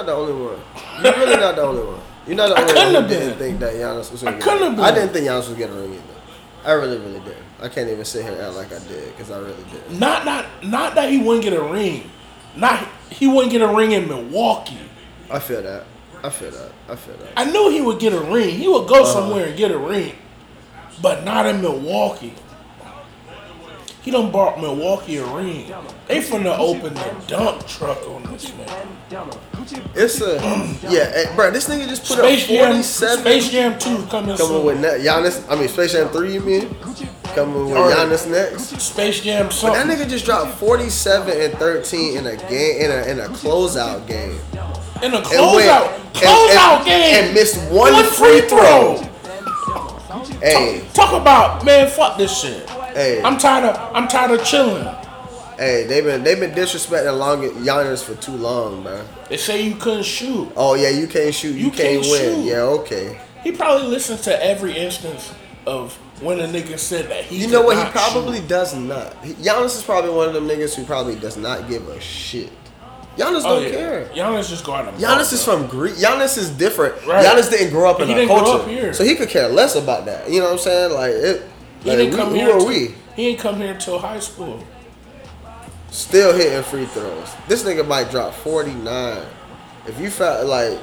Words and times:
not 0.00 0.06
the 0.06 0.12
only 0.12 0.32
one. 0.32 0.60
You're 1.02 1.12
really 1.14 1.36
not 1.36 1.56
the 1.56 1.62
only 1.62 1.82
one. 1.84 2.00
You're 2.26 2.36
not 2.36 2.48
the 2.50 2.56
I 2.56 2.60
only 2.60 2.94
one 2.94 3.02
who 3.04 3.08
didn't 3.08 3.28
been. 3.30 3.38
think 3.38 3.60
that 3.60 3.74
Giannis 3.74 4.12
was 4.12 4.24
I 4.24 4.30
going 4.32 4.40
to 4.40 4.44
get 4.46 4.48
a 4.56 4.64
have 4.64 4.70
ring. 4.72 4.80
I 4.80 4.90
didn't 4.94 5.12
think 5.12 5.26
Giannis 5.26 5.48
was 5.48 5.54
getting 5.58 5.76
a 5.76 5.80
ring 5.80 5.92
either. 5.94 6.02
I 6.64 6.72
really, 6.72 6.98
really 6.98 7.20
did. 7.20 7.36
I 7.60 7.68
can't 7.68 7.88
even 7.88 8.04
sit 8.04 8.22
here 8.22 8.32
and 8.32 8.40
act 8.40 8.54
like 8.54 8.72
I 8.72 8.78
did 8.86 9.06
because 9.16 9.30
I 9.30 9.38
really 9.38 9.64
did. 9.72 9.98
Not 9.98 10.24
not 10.24 10.46
not 10.62 10.94
that 10.94 11.10
he 11.10 11.18
wouldn't 11.18 11.42
get 11.44 11.52
a 11.54 11.62
ring. 11.62 12.10
Not 12.56 12.86
he 13.10 13.26
wouldn't 13.26 13.50
get 13.52 13.62
a 13.62 13.68
ring 13.68 13.92
in 13.92 14.08
Milwaukee. 14.08 14.78
I 15.30 15.38
feel 15.38 15.62
that. 15.62 15.84
I 16.22 16.28
feel 16.30 16.50
that. 16.50 16.72
I 16.88 16.96
feel 16.96 17.16
that. 17.16 17.32
I 17.36 17.44
knew 17.50 17.70
he 17.70 17.80
would 17.80 17.98
get 17.98 18.12
a 18.12 18.20
ring. 18.20 18.50
He 18.50 18.68
would 18.68 18.84
Uh-huh. 18.84 19.02
go 19.02 19.04
somewhere 19.04 19.46
and 19.46 19.56
get 19.56 19.70
a 19.70 19.78
ring, 19.78 20.14
but 21.00 21.24
not 21.24 21.46
in 21.46 21.60
Milwaukee. 21.62 22.34
He 24.02 24.10
done 24.10 24.30
bought 24.32 24.58
Milwaukee 24.60 25.18
a 25.18 25.26
ring. 25.26 25.70
They 26.08 26.20
finna 26.20 26.58
open 26.58 26.94
the 26.94 27.14
dump 27.26 27.66
truck 27.66 27.98
on 28.08 28.22
this 28.32 28.50
man. 28.56 28.88
It's 29.94 30.20
a 30.22 30.34
yeah, 30.88 31.00
eh, 31.00 31.24
hey, 31.28 31.32
bro. 31.36 31.50
This 31.50 31.68
nigga 31.68 31.86
just 31.86 32.06
put 32.06 32.18
Space 32.18 32.44
up 32.44 32.48
Jam, 32.48 32.70
47 32.72 33.18
Space 33.18 33.48
Jam 33.50 33.78
Two 33.78 33.96
coming 34.06 34.08
coming 34.08 34.36
soon. 34.36 34.64
with 34.64 34.80
ne- 34.80 35.04
Giannis. 35.04 35.44
I 35.50 35.56
mean, 35.56 35.68
Space 35.68 35.92
Jam 35.92 36.08
three. 36.08 36.34
You 36.34 36.40
mean 36.40 36.74
coming 37.34 37.66
with 37.66 37.74
Giannis 37.74 38.30
next? 38.30 38.80
Space 38.80 39.20
Jam 39.20 39.46
That 39.48 39.86
nigga 39.86 40.08
just 40.08 40.24
dropped 40.24 40.52
47 40.54 41.38
and 41.40 41.54
13 41.54 42.16
in 42.18 42.26
a 42.26 42.36
game 42.36 42.80
in 42.80 42.90
a 42.90 43.02
in 43.10 43.20
a 43.20 43.28
closeout 43.28 44.06
game. 44.06 44.38
in 45.02 45.12
a 45.12 45.16
And 45.18 45.26
closeout, 45.26 45.54
went- 45.92 46.14
closeout 46.14 46.76
and- 46.78 46.84
game, 46.86 47.24
and 47.24 47.34
missed 47.34 47.56
one 47.70 47.92
One 47.92 48.04
free 48.04 48.40
throw. 48.42 49.02
Hey, 50.42 50.84
Talk 50.94 51.12
about 51.20 51.64
man, 51.66 51.88
fuck 51.90 52.16
this 52.16 52.40
shit. 52.40 52.66
Hey, 52.94 53.22
I'm 53.22 53.38
tired 53.38 53.64
of 53.64 53.94
I'm 53.96 54.08
tired 54.08 54.38
of 54.38 54.44
chilling. 54.46 54.84
hey. 55.56 55.84
They've 55.86 56.04
been 56.04 56.22
they've 56.24 56.38
been 56.40 56.52
disrespecting 56.52 57.16
long 57.18 57.42
Giannis 57.42 58.02
for 58.04 58.14
too 58.20 58.32
long, 58.36 58.82
man. 58.84 59.04
They 59.28 59.36
say 59.36 59.62
you 59.62 59.76
couldn't 59.76 60.04
shoot. 60.04 60.50
Oh 60.56 60.74
yeah, 60.74 60.88
you 60.90 61.06
can't 61.06 61.34
shoot, 61.34 61.52
you, 61.56 61.66
You 61.66 61.70
can't, 61.70 62.02
can't 62.02 62.06
win. 62.06 62.34
shoot. 62.42 62.44
Yeah, 62.44 62.60
okay. 62.80 63.20
He 63.42 63.52
probably 63.52 63.88
listens 63.88 64.20
to 64.22 64.44
every 64.44 64.76
instance 64.76 65.32
of 65.66 65.94
when 66.22 66.40
a 66.40 66.44
nigga 66.46 66.78
said 66.78 67.08
that 67.10 67.24
he. 67.24 67.38
You 67.42 67.48
know 67.48 67.62
what? 67.62 67.76
He 67.84 67.90
probably 67.92 68.38
shoot. 68.38 68.48
does 68.48 68.74
not. 68.74 69.22
Giannis 69.22 69.76
is 69.76 69.82
probably 69.82 70.10
one 70.10 70.28
of 70.28 70.34
them 70.34 70.46
niggas 70.48 70.74
who 70.74 70.84
probably 70.84 71.16
does 71.16 71.36
not 71.36 71.68
give 71.68 71.88
a 71.88 72.00
shit. 72.00 72.50
Giannis 73.16 73.42
Oh 73.44 73.56
don't 73.60 73.64
yeah, 73.64 73.70
care. 73.70 74.04
Giannis 74.14 74.48
just 74.48 74.64
go 74.64 74.72
out 74.72 74.86
and 74.88 74.96
Giannis 74.96 75.32
is 75.32 75.44
from 75.44 75.66
Greece. 75.66 76.02
Giannis 76.02 76.38
is 76.38 76.48
different. 76.50 76.94
Right. 77.06 77.24
Giannis 77.26 77.50
didn't 77.50 77.70
grow 77.70 77.90
up 77.90 78.00
in 78.00 78.06
He 78.06 78.14
our 78.14 78.20
didn't 78.20 78.36
grow 78.38 78.44
culture, 78.58 78.92
so 78.94 79.04
he 79.04 79.14
could 79.16 79.28
care 79.28 79.48
less 79.48 79.74
about 79.74 80.06
that. 80.06 80.30
You 80.30 80.38
know 80.38 80.46
what 80.46 80.52
I'm 80.52 80.58
saying? 80.58 80.92
Like 80.92 81.10
it. 81.12 81.42
He 81.82 81.88
like, 81.90 81.98
didn't 81.98 82.12
we- 82.12 82.16
come 82.18 82.28
who 82.30 82.34
here. 82.34 82.50
are 82.50 82.58
till- 82.58 82.66
we? 82.68 82.94
He 83.16 83.26
didn't 83.26 83.40
come 83.40 83.56
here 83.56 83.74
till 83.74 83.98
high 83.98 84.20
school. 84.20 84.62
Still 85.90 86.32
hitting 86.36 86.62
free 86.62 86.86
throws. 86.86 87.28
This 87.48 87.64
nigga 87.64 87.86
might 87.86 88.10
drop 88.10 88.32
49. 88.34 89.22
If 89.86 89.98
you 89.98 90.08
felt 90.10 90.46
like, 90.46 90.78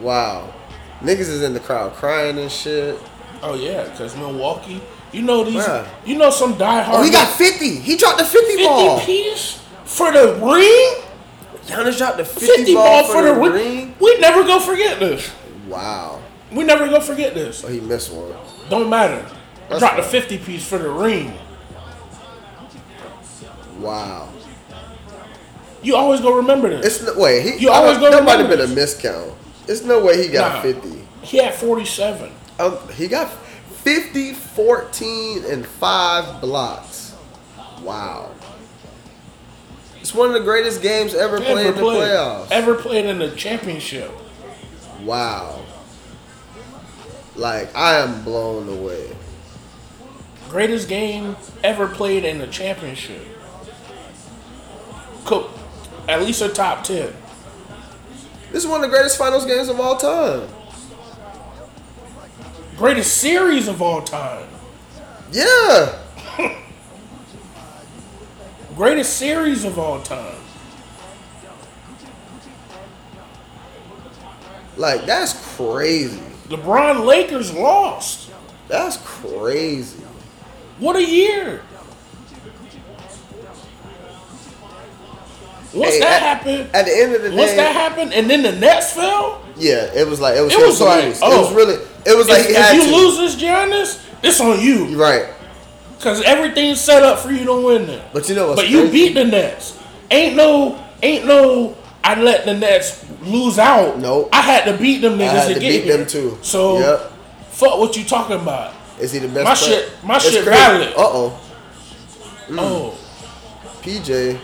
wow, 0.00 0.52
niggas 1.00 1.20
is 1.20 1.42
in 1.42 1.54
the 1.54 1.60
crowd 1.60 1.92
crying 1.94 2.38
and 2.38 2.50
shit. 2.50 2.98
Oh 3.42 3.54
yeah, 3.54 3.84
because 3.84 4.16
Milwaukee. 4.16 4.80
You 5.12 5.22
know 5.22 5.44
these. 5.44 5.62
Bruh. 5.64 5.86
You 6.04 6.18
know 6.18 6.30
some 6.30 6.54
diehard. 6.54 6.88
Oh, 6.88 7.02
he 7.02 7.10
got 7.10 7.26
50. 7.36 7.76
He 7.80 7.96
dropped 7.96 8.18
the 8.18 8.24
50, 8.24 8.46
50 8.48 8.64
ball. 8.64 9.00
piece 9.00 9.60
for 9.84 10.12
the 10.12 10.34
ring. 10.34 11.04
Giannis 11.66 11.98
dropped 11.98 12.18
the 12.18 12.24
50, 12.24 12.46
50 12.46 12.74
ball, 12.74 13.04
for 13.04 13.22
the 13.22 13.32
ring. 13.34 13.52
ring. 13.52 13.94
We 14.00 14.18
never 14.18 14.42
go 14.44 14.58
forget 14.60 14.98
this. 15.00 15.30
Wow. 15.68 16.20
We 16.52 16.64
never 16.64 16.88
go 16.88 17.00
forget 17.00 17.34
this. 17.34 17.64
Oh, 17.64 17.68
he 17.68 17.80
missed 17.80 18.12
one. 18.12 18.32
Don't 18.68 18.88
matter. 18.90 19.24
That's 19.70 19.78
Drop 19.80 19.96
the 19.96 20.02
fine. 20.02 20.10
50 20.10 20.38
piece 20.38 20.66
for 20.68 20.76
the 20.78 20.90
ring. 20.90 21.32
Wow. 23.78 24.28
You 25.82 25.96
always 25.96 26.20
go 26.20 26.36
remember 26.36 26.68
this. 26.68 26.84
It's 27.00 27.02
no, 27.06 27.18
wait. 27.18 27.42
He, 27.42 27.58
You 27.62 27.70
always 27.70 27.96
I- 27.96 28.00
gonna 28.00 28.16
That 28.16 28.24
might 28.24 28.38
have 28.40 28.48
been 28.50 28.58
a 28.58 28.62
remember 28.62 28.80
miscount. 28.82 29.34
There's 29.66 29.84
no 29.84 30.04
way 30.04 30.22
he 30.22 30.28
got 30.30 30.56
Nah. 30.56 30.62
50. 30.62 31.06
He 31.22 31.38
had 31.38 31.54
47. 31.54 32.30
Um, 32.58 32.76
he 32.94 33.08
got 33.08 33.30
50, 33.84 34.34
14, 34.34 35.44
and 35.46 35.64
5 35.64 36.40
blocks. 36.40 37.14
Wow. 37.82 38.30
It's 40.00 40.14
one 40.14 40.28
of 40.28 40.34
the 40.34 40.40
greatest 40.40 40.82
games 40.82 41.14
ever 41.14 41.38
played 41.40 41.66
in 41.68 41.74
the 41.76 41.80
played, 41.80 42.02
playoffs. 42.10 42.48
ever 42.50 42.74
played 42.74 43.04
in 43.06 43.18
the 43.18 43.30
championship. 43.30 44.10
Wow. 45.04 45.60
Like, 47.36 47.74
I 47.74 47.96
am 47.98 48.22
blown 48.24 48.68
away. 48.68 49.08
Greatest 50.50 50.88
game 50.88 51.36
ever 51.62 51.86
played 51.86 52.24
in 52.24 52.38
the 52.38 52.46
championship. 52.48 53.22
Cool. 55.24 55.48
At 56.08 56.22
least 56.22 56.42
a 56.42 56.48
top 56.48 56.82
10. 56.82 57.12
This 58.50 58.64
is 58.64 58.66
one 58.66 58.82
of 58.82 58.90
the 58.90 58.96
greatest 58.96 59.16
finals 59.16 59.46
games 59.46 59.68
of 59.68 59.78
all 59.78 59.96
time. 59.96 60.48
Greatest 62.76 63.18
series 63.18 63.68
of 63.68 63.80
all 63.80 64.02
time. 64.02 64.48
Yeah. 65.30 65.96
Greatest 68.74 69.18
series 69.18 69.64
of 69.64 69.78
all 69.78 70.00
time. 70.02 70.34
Like, 74.76 75.06
that's 75.06 75.56
crazy. 75.56 76.18
LeBron 76.48 77.04
Lakers 77.06 77.54
lost. 77.54 78.32
That's 78.66 78.96
crazy. 78.96 79.99
What 80.80 80.96
a 80.96 81.04
year. 81.04 81.60
Once 85.72 85.94
Hey, 85.94 86.00
that 86.00 86.10
at- 86.10 86.22
happened, 86.22 86.68
At 86.74 86.86
the 86.86 86.96
end 86.98 87.14
of 87.14 87.22
the 87.22 87.30
once 87.30 87.50
day, 87.50 87.56
that 87.58 87.72
happened, 87.72 88.12
and 88.12 88.28
then 88.28 88.42
the 88.42 88.52
Nets 88.52 88.92
fell. 88.92 89.40
yeah, 89.56 89.84
it 89.94 90.08
was 90.08 90.20
like, 90.20 90.36
it 90.36 90.40
was, 90.42 90.52
It 90.52 90.58
was 90.66 90.80
like, 90.80 91.04
lose. 91.04 91.20
oh. 91.22 91.32
it 91.32 91.38
was 91.38 91.52
oh. 91.52 91.54
really, 91.54 91.74
it 92.06 92.16
was 92.16 92.28
like 92.28 92.40
if 92.40 92.46
he 92.48 92.54
if 92.54 92.74
you 92.74 92.84
to. 92.90 92.96
lose 92.96 93.16
this, 93.18 93.36
Giannis, 93.40 94.02
it's 94.22 94.40
on 94.40 94.60
you. 94.60 94.96
Right. 95.00 95.26
Cause 96.00 96.22
everything's 96.22 96.80
set 96.80 97.02
up 97.02 97.18
for 97.18 97.30
you 97.30 97.44
to 97.44 97.62
win 97.66 97.88
it. 97.90 98.02
But 98.12 98.28
you 98.28 98.34
know 98.34 98.48
what's 98.48 98.62
But 98.62 98.70
you 98.70 98.90
beat 98.90 99.12
the 99.12 99.24
Nets. 99.24 99.78
Ain't 100.10 100.34
no, 100.34 100.82
ain't 101.02 101.26
no. 101.26 101.76
I 102.02 102.18
let 102.20 102.46
the 102.46 102.54
Nets 102.54 103.04
lose 103.22 103.58
out. 103.58 103.98
Nope. 103.98 104.30
I 104.32 104.40
had 104.40 104.64
to 104.64 104.78
beat 104.78 105.02
them 105.02 105.18
niggas 105.18 105.28
had 105.30 105.48
to, 105.48 105.54
to 105.54 105.60
get 105.60 105.68
beat 105.70 105.84
here. 105.84 105.98
them 105.98 106.06
too. 106.06 106.38
So, 106.40 106.78
Yep. 106.78 107.12
fuck 107.50 107.78
what 107.78 107.94
you 107.98 108.04
talking 108.04 108.36
about? 108.40 108.72
Is 109.00 109.12
he 109.12 109.18
the 109.20 109.28
best? 109.28 109.44
My 109.44 109.54
player? 109.54 109.80
shit- 109.82 110.04
my 110.04 110.16
It's 110.16 110.30
shit 110.30 110.44
crazy. 110.44 110.92
Uh 110.92 110.94
oh. 110.98 111.40
Mm. 112.48 112.58
Oh, 112.58 112.94
PJ. 113.82 114.38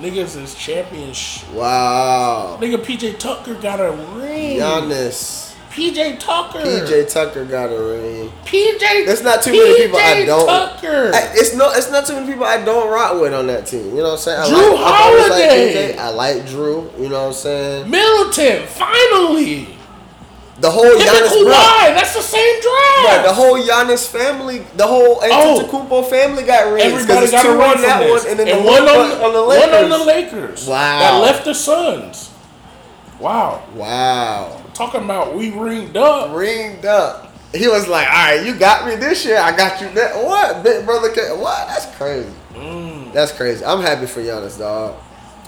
niggas 0.00 0.36
is 0.42 0.54
champions. 0.54 1.44
Wow. 1.52 2.58
Nigga, 2.60 2.76
PJ 2.78 3.18
Tucker 3.18 3.54
got 3.54 3.80
a 3.80 3.92
ring. 4.18 4.58
Giannis. 4.58 5.54
PJ 5.70 6.18
Tucker. 6.18 6.58
PJ 6.60 7.12
Tucker 7.12 7.44
got 7.44 7.70
a 7.70 7.78
ring. 7.82 8.32
PJ. 8.46 8.78
There's 9.06 9.22
not 9.22 9.42
too 9.42 9.52
many 9.52 9.76
people 9.84 9.98
I 9.98 10.24
don't- 10.24 10.46
Tucker. 10.46 11.10
I, 11.14 11.30
it's 11.34 11.54
no, 11.54 11.70
it's 11.72 11.90
not 11.90 12.06
too 12.06 12.14
many 12.14 12.26
people 12.32 12.44
I 12.46 12.64
don't 12.64 12.90
rock 12.90 13.20
with 13.20 13.34
on 13.34 13.46
that 13.48 13.66
team. 13.66 13.90
You 13.90 13.96
know 13.98 14.02
what 14.04 14.12
I'm 14.12 14.18
saying? 14.18 14.40
I 14.40 14.44
Jrue 14.46 14.72
like, 14.74 14.80
I've 14.86 15.02
always 15.02 15.28
liked 15.30 15.50
Holiday. 15.52 15.92
PJ. 15.94 15.98
I 15.98 16.08
like 16.10 16.36
Jrue. 16.46 16.98
You 17.00 17.08
know 17.10 17.20
what 17.20 17.26
I'm 17.28 17.32
saying? 17.34 17.90
Middleton. 17.90 18.66
Finally. 18.68 19.75
The 20.58 20.70
whole 20.70 20.84
Giannis, 20.84 21.28
Kawhi. 21.28 21.44
bro, 21.44 21.94
That's 21.94 22.14
the 22.14 22.22
same 22.22 22.60
draft. 22.62 23.02
bro, 23.02 23.22
the 23.28 23.34
whole 23.34 23.58
Giannis 23.58 24.08
family, 24.08 24.60
the 24.76 24.86
whole 24.86 25.20
Antetokounmpo 25.20 26.08
family 26.08 26.44
got 26.44 26.72
rings. 26.72 26.92
Everybody 26.92 27.30
got 27.30 27.44
a 27.44 27.50
ring 27.50 27.60
on 27.60 27.82
that 27.82 27.98
this. 28.00 28.22
one, 28.24 28.30
and 28.30 28.38
then 28.40 28.48
and 28.48 28.60
the 28.60 28.64
one 28.66 28.84
one 28.84 28.94
on, 28.96 29.12
on 29.22 29.32
the 29.34 29.44
one 29.44 29.74
on 29.84 29.90
the 29.90 29.98
Lakers. 30.04 30.32
Lakers. 30.32 30.66
Wow. 30.66 30.98
That 31.00 31.18
left 31.20 31.44
the 31.44 31.54
Suns. 31.54 32.30
Wow. 33.20 33.64
Wow. 33.74 34.62
Talking 34.72 35.04
about 35.04 35.34
we 35.34 35.50
ringed 35.50 35.96
up. 35.96 36.34
ringed 36.34 36.86
up. 36.86 37.32
He 37.54 37.68
was 37.68 37.86
like, 37.88 38.06
"All 38.08 38.12
right, 38.14 38.44
you 38.44 38.54
got 38.58 38.86
me 38.86 38.96
this 38.96 39.24
year. 39.24 39.38
I 39.38 39.54
got 39.56 39.80
you 39.80 39.88
that. 39.90 40.16
What, 40.16 40.62
big 40.62 40.84
brother? 40.84 41.08
What? 41.36 41.68
That's 41.68 41.86
crazy. 41.96 42.28
Mm. 42.54 43.12
That's 43.12 43.32
crazy. 43.32 43.64
I'm 43.64 43.80
happy 43.82 44.06
for 44.06 44.20
Giannis, 44.20 44.58
dog. 44.58 44.96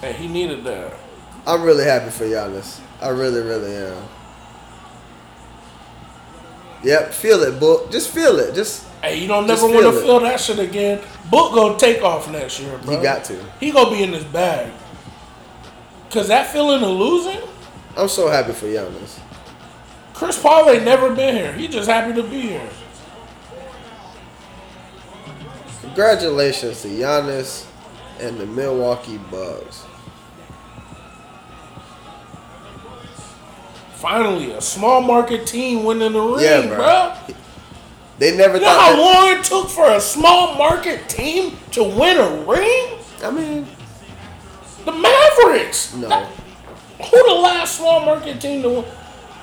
And 0.02 0.14
he 0.14 0.28
needed 0.28 0.64
that. 0.64 0.92
I'm 1.46 1.62
really 1.62 1.84
happy 1.84 2.10
for 2.10 2.24
Giannis. 2.24 2.78
I 3.00 3.08
really, 3.08 3.40
really 3.42 3.74
am. 3.74 4.02
Yep, 6.82 7.12
feel 7.12 7.42
it, 7.42 7.58
book. 7.58 7.90
Just 7.90 8.10
feel 8.10 8.38
it. 8.38 8.54
Just 8.54 8.86
Hey, 9.02 9.20
you 9.20 9.28
don't 9.28 9.46
never 9.46 9.62
want 9.66 9.94
to 9.94 10.00
feel 10.00 10.20
that 10.20 10.40
shit 10.40 10.58
again. 10.58 11.00
Book 11.30 11.54
gonna 11.54 11.78
take 11.78 12.02
off 12.02 12.30
next 12.30 12.58
year, 12.58 12.76
bro. 12.78 12.96
He 12.96 13.02
got 13.02 13.24
to. 13.24 13.44
He 13.60 13.70
gonna 13.70 13.90
be 13.90 14.02
in 14.02 14.12
his 14.12 14.24
bag. 14.24 14.72
Cause 16.10 16.28
that 16.28 16.50
feeling 16.50 16.82
of 16.82 16.90
losing, 16.90 17.40
I'm 17.96 18.08
so 18.08 18.28
happy 18.28 18.52
for 18.52 18.66
Giannis. 18.66 19.20
Chris 20.14 20.40
Paul 20.40 20.70
ain't 20.70 20.84
never 20.84 21.14
been 21.14 21.36
here. 21.36 21.52
He 21.52 21.68
just 21.68 21.88
happy 21.88 22.14
to 22.14 22.22
be 22.22 22.40
here. 22.40 22.68
Congratulations 25.82 26.82
to 26.82 26.88
Giannis 26.88 27.66
and 28.20 28.38
the 28.38 28.46
Milwaukee 28.46 29.18
Bucks. 29.30 29.84
Finally, 34.00 34.52
a 34.52 34.60
small 34.60 35.00
market 35.00 35.46
team 35.46 35.84
winning 35.84 36.12
the 36.12 36.20
ring, 36.20 36.44
Yeah, 36.44 36.66
bro. 36.68 36.76
bro. 36.76 37.12
They 38.18 38.36
never 38.36 38.54
You 38.56 38.62
know 38.62 38.68
thought. 38.68 38.80
how 38.80 38.92
that- 38.96 38.98
long 39.00 39.38
it 39.38 39.44
took 39.44 39.68
for 39.68 39.90
a 39.90 40.00
small 40.00 40.54
market 40.54 41.08
team 41.08 41.58
to 41.72 41.82
win 41.82 42.16
a 42.18 42.28
ring? 42.28 42.86
I 43.24 43.30
mean, 43.30 43.66
The 44.84 44.92
Mavericks. 44.92 45.94
no. 45.94 46.08
Who 46.08 47.28
the 47.28 47.34
last 47.34 47.76
small 47.78 48.00
market 48.00 48.40
team 48.40 48.62
to 48.62 48.68
win? 48.68 48.84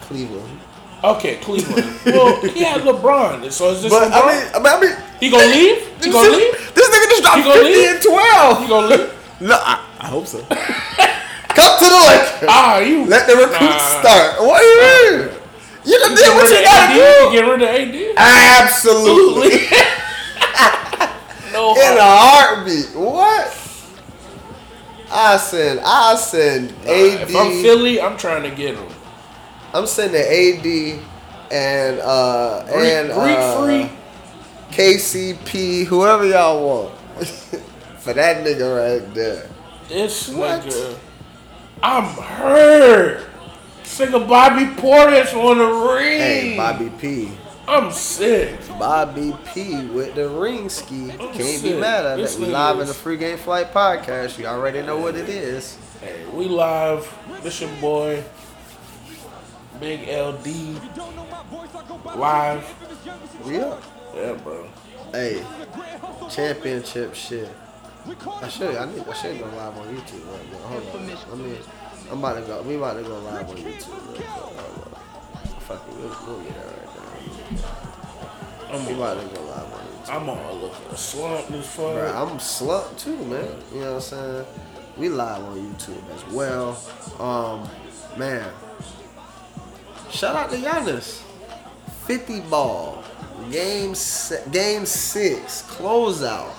Cleveland. 0.07 0.60
Okay, 1.04 1.36
Cleveland. 1.38 2.00
well, 2.06 2.36
he 2.42 2.63
had 2.63 2.81
LeBron. 2.81 3.51
So 3.51 3.72
is 3.72 3.84
this 3.84 3.92
But 3.92 4.10
LeBron? 4.12 4.22
I 4.56 4.60
mean, 4.60 4.66
I 4.66 4.80
mean, 4.81 4.96
he 5.19 5.30
gonna 5.30 5.46
leave? 5.48 5.84
He 6.01 6.10
gonna 6.12 6.30
leave? 6.30 6.72
this 6.74 6.90
nigga 6.90 7.10
just 7.10 7.22
dropped 7.24 7.44
50 7.44 7.60
leave? 7.63 7.90
and 7.90 8.01
12. 8.01 8.62
He 8.62 8.68
gonna 8.68 8.88
leave? 8.88 9.12
No, 9.42 9.56
I, 9.62 9.80
I 10.00 10.06
hope 10.08 10.25
so. 10.28 10.40
Come 11.56 11.80
to 11.80 11.86
the 11.86 11.96
lake. 11.96 12.31
Ah, 12.50 12.80
you 12.80 13.06
Let 13.06 13.28
the 13.28 13.36
recruits 13.36 13.62
Nah. 13.62 14.00
start. 14.02 14.42
What 14.42 14.60
do 14.60 14.66
you 14.66 15.18
mean? 15.18 15.30
You 15.86 16.00
done 16.00 16.16
did 16.16 16.36
what 16.36 16.50
you 16.50 16.63
gotta 16.63 16.94
AD? 16.94 16.96
do. 16.96 17.31
Get 17.31 17.46
rid 17.48 17.62
of 17.62 17.69
AD? 17.69 18.18
Absolutely. 18.18 19.68
No. 21.54 21.72
In 21.75 21.98
a 21.98 22.02
heartbeat. 22.04 22.94
What? 22.96 23.57
I 25.10 25.38
send, 25.38 25.80
I 25.86 26.16
send 26.16 26.72
AD. 26.81 27.22
If 27.30 27.36
I'm 27.36 27.52
Philly, 27.62 28.01
I'm 28.01 28.18
trying 28.18 28.44
to 28.44 28.51
get 28.51 28.75
him. 28.75 28.88
I'm 29.74 29.88
sending 29.88 30.22
AD 30.22 31.00
and 31.51 32.00
uh 32.01 32.63
Greek, 32.66 32.75
and 32.92 33.08
Greek 33.13 33.38
uh, 33.38 33.63
free. 33.66 33.90
KCP, 34.72 35.86
whoever 35.86 36.25
y'all 36.25 36.66
want. 36.66 36.96
For 38.00 38.12
that 38.13 38.46
nigga 38.46 39.00
right 39.00 39.13
there. 39.13 39.50
This 39.88 40.28
What? 40.30 40.62
nigga. 40.62 40.98
I'm 41.81 42.04
hurt. 42.04 43.25
Nigga 43.83 44.27
Bobby 44.27 44.66
Portis 44.81 45.33
on 45.33 45.57
the 45.57 45.94
ring. 45.94 46.19
Hey, 46.19 46.57
Bobby 46.57 46.92
P. 47.00 47.31
I'm 47.68 47.92
sick. 47.92 48.60
Bobby 48.80 49.33
P 49.54 49.86
with 49.88 50.16
the 50.16 50.30
ring 50.30 50.69
ski. 50.69 51.07
Can't 51.07 51.33
be 51.33 51.44
sick. 51.44 51.80
mad 51.80 52.06
at 52.06 52.18
This 52.18 52.36
it. 52.36 52.42
We 52.42 52.48
live 52.48 52.80
in 52.80 52.88
the 52.88 52.94
Free 52.94 53.18
Game 53.18 53.38
Flight 53.38 53.74
podcast. 53.74 54.38
You 54.38 54.48
already 54.48 54.81
know 54.81 54.98
what 54.98 55.16
it 55.16 55.30
is. 55.30 55.77
Hey, 56.01 56.25
we 56.33 56.45
live. 56.45 57.12
This 57.42 57.62
your 57.62 57.69
boy, 57.81 58.24
Big 59.80 60.01
LD, 60.01 60.45
live. 62.16 62.75
Yeah. 63.45 63.77
Yeah, 64.13 64.33
bro. 64.33 64.68
Hey, 65.12 65.44
championship 66.30 67.16
shit. 67.16 67.50
I 68.07 68.48
should. 68.50 68.75
I 68.75 68.86
need. 68.92 69.07
I 69.07 69.13
should 69.13 69.40
go 69.40 69.46
live 69.46 69.78
on 69.78 69.96
YouTube 69.96 70.31
right 70.31 70.52
now. 70.52 70.57
Hold 70.68 70.96
on. 70.96 71.18
I 71.31 71.36
mean, 71.44 71.57
I'm 72.12 72.19
about 72.19 72.34
to 72.36 72.42
go. 72.42 72.62
We 72.62 72.75
about 72.75 72.94
to 72.98 73.04
go 73.04 73.19
live 73.19 73.50
on 73.50 73.56
YouTube. 73.57 73.90
Real 73.90 74.16
quick. 74.16 74.25
Hold 74.28 74.57
on. 74.57 75.60
Fuck 75.62 75.88
it. 75.88 75.94
We'll, 75.96 76.36
we'll 76.36 76.44
get 76.44 76.56
that 76.56 76.66
right 76.68 76.86
now. 77.52 78.75
I'm 78.75 78.86
We 78.88 78.94
about 78.94 79.19
to 79.22 79.36
go 79.36 79.42
live 79.46 79.74
on 79.74 79.80
YouTube. 79.80 80.10
I'm 80.10 80.30
on 80.30 80.38
a 80.38 80.54
little 80.54 80.96
slump 80.96 81.48
this 81.48 81.68
fuck. 81.68 81.86
Bruh, 81.86 82.13
I'm 82.31 82.40
slumped 82.40 83.00
too, 83.00 83.16
man. 83.25 83.48
You 83.74 83.80
know 83.81 83.94
what 83.94 83.96
I'm 83.96 84.02
saying? 84.02 84.46
We 84.98 85.10
live 85.10 85.44
on 85.44 85.58
YouTube 85.58 86.10
as 86.13 86.25
well. 86.34 86.78
Um, 87.19 87.68
man. 88.18 88.51
Shout 90.12 90.36
out 90.36 90.51
to 90.51 90.58
Giannis. 90.58 91.22
50 92.06 92.42
ball. 92.42 93.04
Game 93.51 93.94
se- 93.96 94.44
game 94.51 94.86
six. 94.86 95.63
Closeout. 95.63 96.51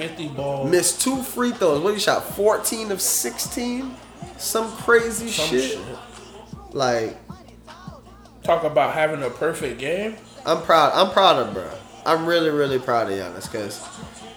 50 0.00 0.28
balls. 0.28 0.70
Missed 0.70 1.00
two 1.02 1.22
free 1.22 1.52
throws. 1.52 1.80
What 1.82 1.94
he 1.94 2.00
shot? 2.00 2.24
14 2.34 2.90
of 2.92 3.00
16? 3.00 3.94
Some 4.38 4.70
crazy 4.72 5.28
some 5.28 5.46
shit. 5.46 5.70
shit. 5.72 5.78
Like, 6.72 7.16
Talk 8.42 8.64
about 8.64 8.94
having 8.94 9.22
a 9.22 9.28
perfect 9.30 9.78
game. 9.78 10.16
I'm 10.46 10.62
proud. 10.62 10.92
I'm 10.94 11.12
proud 11.12 11.36
of 11.36 11.52
bro. 11.52 11.70
I'm 12.06 12.24
really, 12.24 12.48
really 12.48 12.78
proud 12.78 13.10
of 13.12 13.18
Giannis 13.18 13.50
because 13.52 13.86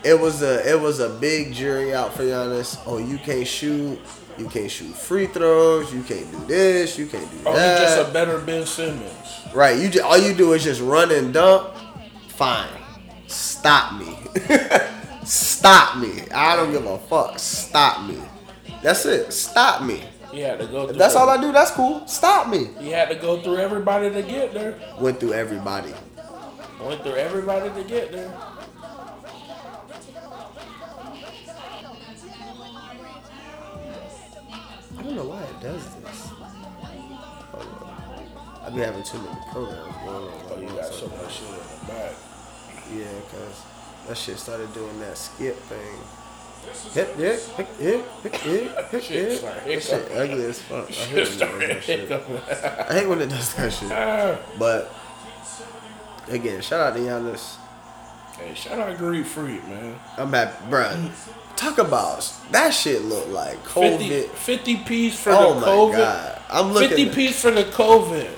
it 0.04 0.19
was 0.19 0.42
a 0.44 0.69
it 0.69 0.80
was 0.80 1.00
a 1.00 1.07
big 1.10 1.54
jury 1.54 1.94
out 1.94 2.13
for 2.13 2.24
Giannis. 2.24 2.77
Oh, 2.86 2.98
you 2.98 3.18
can't 3.18 3.48
shoot. 3.48 3.98
You 4.38 4.50
can't 4.50 4.69
shoot 4.69 4.94
free 4.94 5.27
throws. 5.27 5.94
You 5.94 6.04
can't 6.04 6.30
do 6.31 6.45
this. 6.48 6.98
You 6.98 7.06
can't 7.06 7.30
do 7.31 7.38
Oh, 7.45 7.54
that. 7.56 7.80
he's 7.80 7.95
just 7.95 8.09
a 8.09 8.12
better 8.12 8.39
Ben 8.39 8.66
Simmons. 8.66 9.13
right. 9.56 9.80
You 9.80 9.88
just, 9.88 10.04
all 10.04 10.18
you 10.18 10.33
do 10.33 10.51
is 10.51 10.63
just 10.66 10.81
run 10.81 11.09
and 11.12 11.33
dunk. 11.33 11.74
Fine. 12.27 12.68
Stop 13.27 13.94
me. 14.01 14.18
Stop 15.25 15.97
me. 15.97 16.23
I 16.33 16.55
don't 16.55 16.71
give 16.71 16.85
a 16.85 16.97
fuck. 16.97 17.39
Stop 17.39 18.07
me. 18.07 18.17
That's 18.81 19.05
it. 19.05 19.31
Stop 19.31 19.83
me. 19.83 20.03
He 20.31 20.39
had 20.39 20.59
to 20.59 20.65
go 20.65 20.85
through. 20.85 20.93
If 20.93 20.97
that's 20.97 21.15
all 21.15 21.29
I 21.29 21.39
do, 21.39 21.51
that's 21.51 21.71
cool. 21.71 22.05
Stop 22.07 22.49
me. 22.49 22.69
He 22.79 22.89
had 22.89 23.09
to 23.09 23.15
go 23.15 23.39
through 23.41 23.57
everybody 23.57 24.09
to 24.11 24.21
get 24.23 24.53
there. 24.53 24.79
Went 24.99 25.19
through 25.19 25.33
everybody. 25.33 25.93
Went 26.81 27.03
through 27.03 27.15
everybody 27.15 27.69
to 27.69 27.87
get 27.87 28.11
there. 28.11 28.33
I 34.97 35.01
don't 35.03 35.15
know 35.15 35.25
why 35.25 35.43
it 35.43 35.61
does 35.61 35.95
this. 35.95 36.27
Hold 37.51 37.67
on. 37.83 38.65
I 38.65 38.69
be 38.69 38.79
having 38.79 39.03
too 39.03 39.17
many 39.19 39.39
programs 39.51 39.97
going 39.97 40.27
on. 40.27 40.31
Oh, 40.49 40.59
you 40.61 40.67
got 40.69 40.93
so 40.93 41.07
much 41.07 41.33
shit 41.33 41.49
in 41.49 41.55
the 41.55 41.85
back. 41.87 42.15
Yeah, 42.91 43.19
cause 43.29 43.72
that 44.07 44.17
shit 44.17 44.38
started 44.38 44.73
doing 44.73 45.00
that 45.00 45.17
skip 45.17 45.55
thing. 45.63 45.97
Hip, 46.94 47.15
hip, 47.17 47.41
hip, 47.41 47.67
hip, 47.77 48.05
hip, 48.21 48.33
hip, 48.33 48.33
hip, 48.91 49.03
hip. 49.03 49.41
That 49.65 49.83
shit 49.83 50.11
ugly 50.13 50.45
as 50.45 50.61
fuck. 50.61 50.89
I 50.89 50.94
hate, 50.94 51.07
when 51.50 51.61
it 51.61 51.69
does 51.69 51.83
that 51.83 51.83
shit. 51.83 52.11
I 52.11 52.94
hate 52.94 53.07
when 53.09 53.21
it 53.21 53.29
does 53.29 53.53
that 53.55 53.73
shit. 53.73 54.39
But 54.59 54.94
again, 56.29 56.61
shout 56.61 56.79
out 56.79 56.95
to 56.95 57.01
Giannis. 57.01 57.57
Hey, 58.38 58.53
shout 58.55 58.79
out 58.79 58.97
Greek 58.97 59.25
Freak, 59.25 59.67
man. 59.67 60.00
I'm 60.17 60.31
happy, 60.31 60.65
bruh. 60.71 61.11
Talk 61.56 61.77
about 61.77 62.33
that 62.51 62.71
shit. 62.71 63.03
Look 63.03 63.27
like 63.29 63.57
50, 63.67 64.09
COVID. 64.09 64.29
50 64.29 64.75
piece 64.77 65.19
for 65.19 65.31
Oh 65.31 65.53
the 65.56 65.59
my 65.61 65.67
COVID. 65.67 65.97
god, 65.97 66.41
I'm 66.49 66.71
looking. 66.71 66.89
50 66.89 67.09
piece 67.13 67.41
for 67.41 67.51
the 67.51 67.63
COVID. 67.65 68.29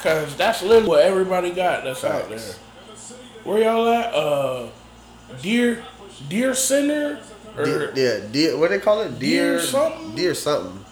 Cause 0.00 0.34
that's 0.36 0.62
literally 0.62 0.88
what 0.88 1.02
everybody 1.02 1.50
got 1.50 1.84
that's 1.84 2.02
out 2.04 2.28
there. 2.30 2.38
Where 3.50 3.62
y'all 3.64 3.88
at? 3.88 4.14
Uh 4.14 4.66
Deer 5.42 5.82
Deer 6.28 6.54
Center? 6.54 7.18
Or 7.56 7.64
Deer, 7.64 7.92
yeah, 7.96 8.26
deer. 8.30 8.56
What 8.56 8.70
they 8.70 8.78
call 8.78 9.00
it? 9.00 9.18
Deer, 9.18 9.56
Deer 9.56 9.60
something? 9.60 10.14
Deer 10.14 10.34
something. 10.34 10.84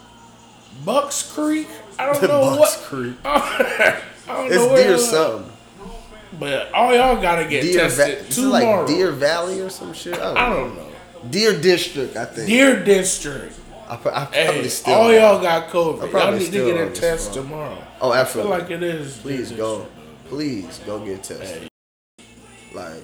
Bucks 0.83 1.31
Creek? 1.31 1.67
I 1.97 2.11
don't 2.11 2.21
know 2.27 2.41
what. 2.41 2.59
Bucks 2.59 2.77
what 2.81 2.83
Creek. 2.89 3.15
I 3.25 4.01
don't 4.27 4.45
It's 4.47 4.55
know 4.57 4.67
where 4.67 4.83
Deer 4.83 4.91
y'all 4.91 4.99
something. 4.99 5.51
But 6.37 6.73
all 6.73 6.93
y'all 6.93 7.21
gotta 7.21 7.45
get 7.47 7.61
Deer, 7.63 7.73
Va- 7.75 7.95
tested 7.95 8.27
is 8.27 8.37
it 8.37 8.41
tomorrow. 8.41 8.79
like 8.81 8.87
Deer 8.87 9.11
Valley 9.13 9.61
or 9.61 9.69
some 9.69 9.93
shit? 9.93 10.15
I 10.15 10.17
don't, 10.17 10.37
I 10.37 10.49
know. 10.49 10.55
don't 10.55 10.75
know. 10.75 11.29
Deer 11.29 11.59
District, 11.61 12.17
I 12.17 12.25
think. 12.25 12.47
Deer 12.49 12.83
District. 12.83 13.53
I, 13.87 13.93
I 13.95 14.25
Hey, 14.33 14.45
probably 14.47 14.69
still. 14.69 14.93
all 14.95 15.13
y'all 15.13 15.41
got 15.41 15.69
COVID. 15.69 15.99
Y'all 16.01 16.07
probably 16.09 16.39
need 16.39 16.45
to 16.47 16.51
still 16.51 16.65
get 16.73 16.81
on 16.81 16.87
a 16.89 16.91
test 16.91 17.33
tomorrow. 17.33 17.81
Oh, 18.01 18.11
I 18.11 18.25
feel 18.25 18.51
absolutely. 18.51 18.51
like 18.59 18.71
it 18.71 18.83
is. 18.83 19.17
Please 19.17 19.51
go. 19.53 19.77
District. 19.79 20.29
Please 20.29 20.79
go 20.85 20.99
get 21.05 21.23
tested. 21.23 21.61
Hey, 21.63 21.68
Like 22.73 23.03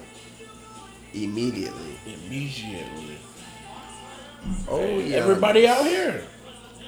immediately. 1.12 1.98
immediately. 2.06 3.18
Oh 4.68 4.78
Hey, 4.78 5.10
yeah. 5.10 5.16
Everybody 5.16 5.66
out 5.66 5.84
here. 5.84 6.22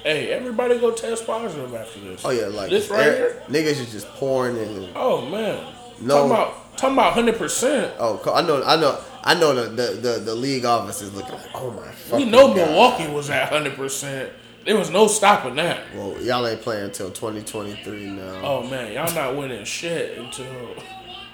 Hey, 0.03 0.31
everybody 0.31 0.79
go 0.79 0.91
test 0.91 1.25
positive 1.27 1.73
after 1.75 1.99
this. 1.99 2.21
Oh 2.23 2.29
yeah, 2.29 2.47
like 2.47 2.69
this 2.69 2.89
right 2.89 3.07
er- 3.07 3.15
here. 3.15 3.43
Niggas 3.49 3.81
is 3.81 3.91
just 3.91 4.07
pouring 4.13 4.55
in. 4.57 4.89
Oh 4.95 5.25
man. 5.25 5.73
No. 6.01 6.15
Talking 6.15 6.31
about 6.31 6.77
talking 6.77 6.95
about 6.95 7.13
hundred 7.13 7.37
percent. 7.37 7.93
Oh, 7.99 8.21
I 8.33 8.41
know, 8.41 8.63
I 8.63 8.75
know, 8.77 8.99
I 9.23 9.33
know. 9.35 9.53
The 9.53 9.69
the 9.69 9.91
the, 9.93 10.19
the 10.19 10.35
league 10.35 10.63
office 10.63 11.01
is 11.01 11.13
looking 11.13 11.33
like, 11.33 11.49
oh 11.53 11.71
my. 11.71 12.17
We 12.17 12.25
know 12.25 12.47
God. 12.47 12.55
Milwaukee 12.55 13.07
was 13.07 13.29
at 13.29 13.49
hundred 13.49 13.75
percent. 13.75 14.31
There 14.65 14.77
was 14.77 14.89
no 14.89 15.07
stopping 15.07 15.55
that. 15.55 15.79
Well, 15.95 16.21
y'all 16.21 16.45
ain't 16.45 16.61
playing 16.61 16.85
until 16.85 17.09
2023 17.09 18.11
now. 18.11 18.41
Oh 18.43 18.63
man, 18.63 18.93
y'all 18.93 19.13
not 19.13 19.35
winning 19.35 19.65
shit 19.65 20.17
until 20.17 20.75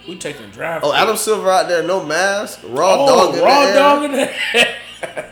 we 0.07 0.15
taking 0.17 0.49
draft. 0.51 0.85
Oh. 0.85 0.93
Adam 0.93 1.15
Silver 1.17 1.49
out 1.49 1.67
there, 1.67 1.83
no 1.83 2.03
mask, 2.03 2.59
raw 2.65 2.95
Oh, 2.99 3.07
dog 3.31 3.35
in 3.35 3.43
raw 3.43 3.61
the 3.61 3.67
air. 3.67 3.73
dog 3.75 4.03
in 4.03 4.11
the 4.13 5.25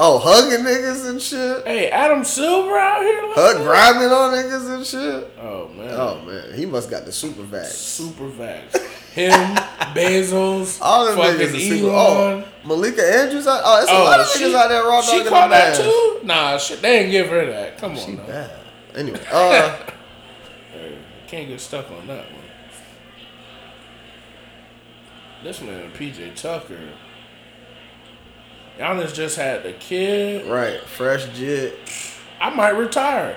Oh, 0.00 0.18
hugging 0.18 0.64
niggas 0.64 1.08
and 1.10 1.20
shit. 1.20 1.66
Hey, 1.66 1.90
Adam 1.90 2.22
Silver 2.22 2.76
out 2.78 3.02
here. 3.02 3.20
like 3.26 3.34
Hug 3.34 3.56
grabbing 3.64 4.08
on 4.12 4.32
niggas 4.32 4.74
and 4.76 4.86
shit. 4.86 5.32
Oh 5.40 5.68
man. 5.74 5.90
Oh 5.92 6.20
man, 6.24 6.54
he 6.54 6.66
must 6.66 6.88
got 6.88 7.04
the 7.04 7.10
super 7.10 7.42
vax. 7.42 7.66
Super 7.72 8.28
vax. 8.28 8.76
Him, 9.12 9.32
Bezos, 9.96 10.78
All 10.80 11.04
them 11.06 11.18
niggas 11.18 11.58
super. 11.68 11.88
Elon. 11.90 12.44
Oh, 12.44 12.44
Malika 12.64 13.02
Andrews 13.02 13.48
out. 13.48 13.60
Oh, 13.64 13.80
it's 13.82 13.90
a 13.90 13.94
Oh, 13.94 14.04
lot 14.04 14.20
of 14.20 14.28
she- 14.28 14.44
niggas 14.44 14.54
out 14.54 14.68
there 14.68 14.84
raw 14.84 15.00
dog 15.00 15.04
She 15.10 15.18
in 15.18 15.24
the 15.24 15.30
caught 15.30 15.50
that 15.50 15.70
mask. 15.70 15.82
too? 15.82 16.20
Nah, 16.22 16.58
shit, 16.58 16.80
they 16.80 16.98
didn't 17.00 17.10
give 17.10 17.28
her 17.30 17.46
that. 17.46 17.78
Come 17.78 17.92
on, 17.92 17.98
She 17.98 18.14
bad. 18.14 18.50
Anyway, 18.94 19.20
uh, 19.32 19.76
Can't 21.26 21.48
get 21.48 21.60
stuck 21.60 21.90
on 21.90 22.06
that 22.06 22.24
one. 22.32 22.42
This 25.42 25.60
man, 25.60 25.92
PJ 25.92 26.34
Tucker. 26.34 26.80
Giannis 28.78 29.14
just 29.14 29.36
had 29.36 29.62
the 29.62 29.72
kid. 29.72 30.46
right, 30.50 30.80
fresh 30.82 31.26
jit. 31.36 31.78
I 32.40 32.50
might 32.50 32.70
retire. 32.70 33.36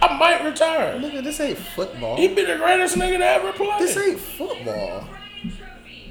I 0.00 0.16
might 0.16 0.44
retire. 0.44 0.98
Nigga, 0.98 1.22
this 1.22 1.40
ain't 1.40 1.58
football. 1.58 2.16
He 2.16 2.28
be 2.28 2.44
the 2.44 2.56
greatest 2.56 2.96
nigga 2.96 3.18
to 3.18 3.24
ever 3.26 3.52
play. 3.52 3.76
This 3.78 3.96
ain't 3.96 4.20
football. 4.20 5.08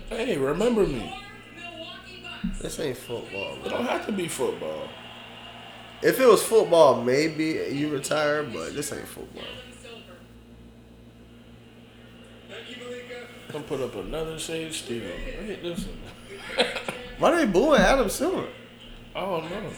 hey, 0.10 0.38
remember 0.38 0.86
me. 0.86 1.16
This 2.62 2.80
ain't 2.80 2.98
football. 2.98 3.58
It 3.66 3.70
don't 3.70 3.86
have 3.86 4.06
to 4.06 4.12
be 4.12 4.28
football. 4.28 4.90
If 6.02 6.20
it 6.20 6.28
was 6.28 6.42
football, 6.42 7.02
maybe 7.02 7.68
you 7.72 7.90
retire, 7.90 8.44
but 8.44 8.74
this 8.74 8.94
ain't 8.94 9.08
football. 9.08 9.44
I'm 13.54 13.64
put 13.64 13.82
up 13.82 13.96
another 13.96 14.38
shade 14.38 14.74
steal. 14.74 15.02
Hey, 15.02 15.60
listen. 15.64 15.98
Why 17.18 17.36
they 17.36 17.46
booing 17.52 17.82
Adam 17.82 18.10
Silver? 18.10 18.48
I 19.16 19.22
don't 19.22 19.50
know. 19.50 19.70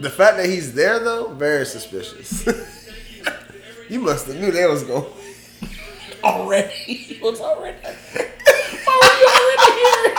The 0.00 0.10
fact 0.10 0.36
that 0.38 0.46
he's 0.46 0.72
there 0.74 0.98
though, 0.98 1.28
very 1.34 1.66
suspicious. 1.66 2.46
you 3.90 4.00
must 4.00 4.26
have 4.26 4.36
knew 4.36 4.50
they 4.50 4.66
was 4.66 4.84
going. 4.84 5.06
Already, 6.24 6.68
he 6.74 7.20
was 7.20 7.40
already. 7.40 7.78
Why 7.82 9.00
were 9.02 9.18
you 9.20 9.28
already 9.40 9.80
here? 9.80 10.14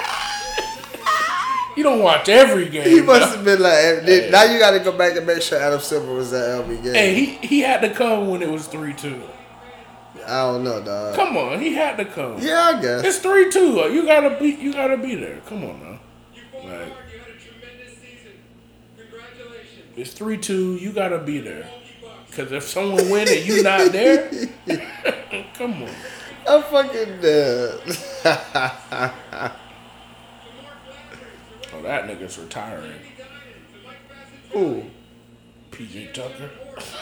You 1.78 1.84
don't 1.84 2.02
watch 2.04 2.28
every 2.30 2.68
game. 2.70 2.90
He 2.90 3.02
must 3.02 3.36
have 3.36 3.46
been 3.46 3.62
like. 3.62 4.06
did- 4.06 4.32
Now 4.32 4.44
you 4.44 4.60
got 4.60 4.72
to 4.72 4.80
go 4.80 4.92
back 4.98 5.16
and 5.18 5.26
make 5.26 5.42
sure 5.42 5.58
Adam 5.60 5.80
Silver 5.80 6.14
was 6.14 6.34
at 6.34 6.62
LB 6.66 6.84
game. 6.84 6.94
Hey, 6.94 7.14
he, 7.16 7.26
he 7.48 7.60
had 7.62 7.82
to 7.82 7.90
come 7.90 8.28
when 8.28 8.42
it 8.42 8.50
was 8.50 8.68
three 8.68 8.94
two. 8.94 9.22
I 10.30 10.44
don't 10.52 10.64
know, 10.64 10.82
dog. 10.84 11.16
Come 11.16 11.36
on, 11.38 11.60
he 11.60 11.74
had 11.74 11.98
to 11.98 12.06
come. 12.06 12.38
Yeah, 12.40 12.74
I 12.76 12.82
guess. 12.82 13.04
It's 13.04 13.18
three 13.18 13.50
two. 13.52 13.82
Uh, 13.82 13.88
you 13.88 14.06
gotta 14.06 14.38
be 14.40 14.50
you 14.50 14.72
gotta 14.74 14.98
be 14.98 15.16
there. 15.16 15.42
Come 15.48 15.64
on 15.64 15.80
now. 15.82 16.00
Like 16.64 16.94
it's 19.96 20.14
three 20.14 20.38
two. 20.38 20.76
You 20.76 20.92
gotta 20.92 21.18
be 21.20 21.40
there. 21.40 21.70
Cause 22.32 22.52
if 22.52 22.64
someone 22.64 23.10
win 23.10 23.28
and 23.28 23.46
you 23.46 23.64
not 23.64 23.92
there, 23.92 24.30
come 25.56 25.84
on. 25.84 25.90
I'm 26.48 26.64
fucking 26.64 27.22
dead. 27.22 27.80
Oh, 31.72 31.82
that 31.84 32.06
nigga's 32.06 32.38
retiring. 32.38 32.94
Ooh, 34.56 34.86
PJ 35.72 36.14
Tucker. 36.14 36.50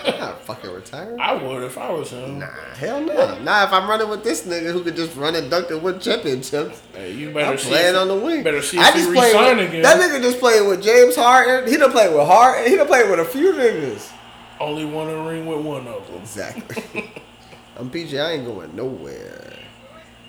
I'm 0.06 0.20
not 0.20 0.42
fucking 0.42 0.72
retired. 0.72 1.20
I 1.20 1.34
would 1.36 1.64
if 1.64 1.78
I 1.78 1.90
was 1.92 2.12
him. 2.12 2.40
Nah, 2.40 2.48
hell 2.76 3.02
no. 3.02 3.40
Nah, 3.40 3.64
if 3.66 3.74
I'm 3.74 3.90
running 3.90 4.10
with 4.10 4.24
this 4.24 4.44
nigga 4.46 4.72
who 4.72 4.84
could 4.84 4.96
just 4.96 5.16
run 5.16 5.36
and 5.36 5.50
dunk 5.50 5.70
and 5.72 5.82
win 5.82 6.00
championships, 6.00 6.82
Hey, 6.94 7.14
you 7.14 7.32
better 7.32 7.52
I'm 7.52 7.58
see 7.58 7.70
playing 7.70 7.96
if- 7.96 8.02
on 8.02 8.08
the 8.08 8.16
wing. 8.16 8.44
Better 8.44 8.62
see 8.62 8.78
I 8.80 8.90
if 8.90 8.94
he 8.96 9.00
just 9.02 9.14
played 9.14 9.34
resign 9.34 9.58
with, 9.58 9.70
again. 9.70 9.82
That 9.84 10.00
nigga 10.00 10.22
just 10.22 10.40
played 10.40 10.68
with 10.68 10.84
James 10.84 11.16
Harden. 11.16 11.70
He 11.70 11.78
done 11.78 11.92
played 11.92 12.14
with 12.14 12.26
Harden. 12.28 12.70
He 12.72 12.78
done 12.78 12.88
played 12.88 13.10
with 13.10 13.20
a 13.20 13.26
few 13.26 13.54
niggas. 13.54 14.12
Only 14.60 14.86
won 14.86 15.10
a 15.10 15.24
ring 15.30 15.46
with 15.46 15.64
one 15.66 15.88
of 15.88 16.08
them. 16.08 16.18
Exactly. 16.22 17.12
I'm 17.78 17.92
PJ. 17.92 18.20
I 18.20 18.32
ain't 18.34 18.46
going 18.46 18.76
nowhere. 18.76 19.54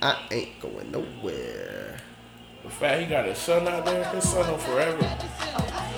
I 0.03 0.17
ain't 0.31 0.61
going 0.61 0.91
nowhere. 0.93 1.97
The 2.63 2.71
fact 2.71 3.01
he 3.01 3.07
got 3.07 3.25
his 3.25 3.39
son 3.39 3.67
out 3.67 3.85
there, 3.87 4.05
his 4.11 4.29
son 4.29 4.47
will 4.51 4.59
forever. 4.59 4.99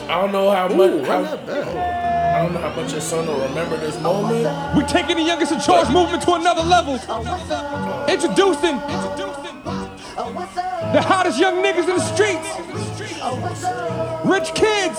I 0.08 0.20
don't 0.20 0.30
know 0.30 0.50
how 0.50 0.70
Ooh, 0.72 1.00
much. 1.02 1.06
How. 1.08 2.19
I 2.40 2.44
don't 2.44 2.54
know 2.54 2.60
how 2.60 2.74
much 2.74 2.92
his 2.92 3.04
son 3.04 3.26
will 3.26 3.38
remember 3.38 3.76
this 3.76 4.00
moment. 4.00 4.44
We're 4.74 4.88
taking 4.88 5.18
the 5.18 5.22
youngest 5.22 5.52
in 5.52 5.60
charge 5.60 5.90
movement 5.90 6.22
to 6.22 6.32
another 6.32 6.62
level. 6.62 6.94
Introducing 8.08 8.78
the 10.96 11.02
hottest 11.02 11.38
young 11.38 11.62
niggas 11.62 11.86
in 11.86 11.96
the 11.96 12.00
streets. 12.00 12.48
Rich 14.24 14.54
kids. 14.54 14.98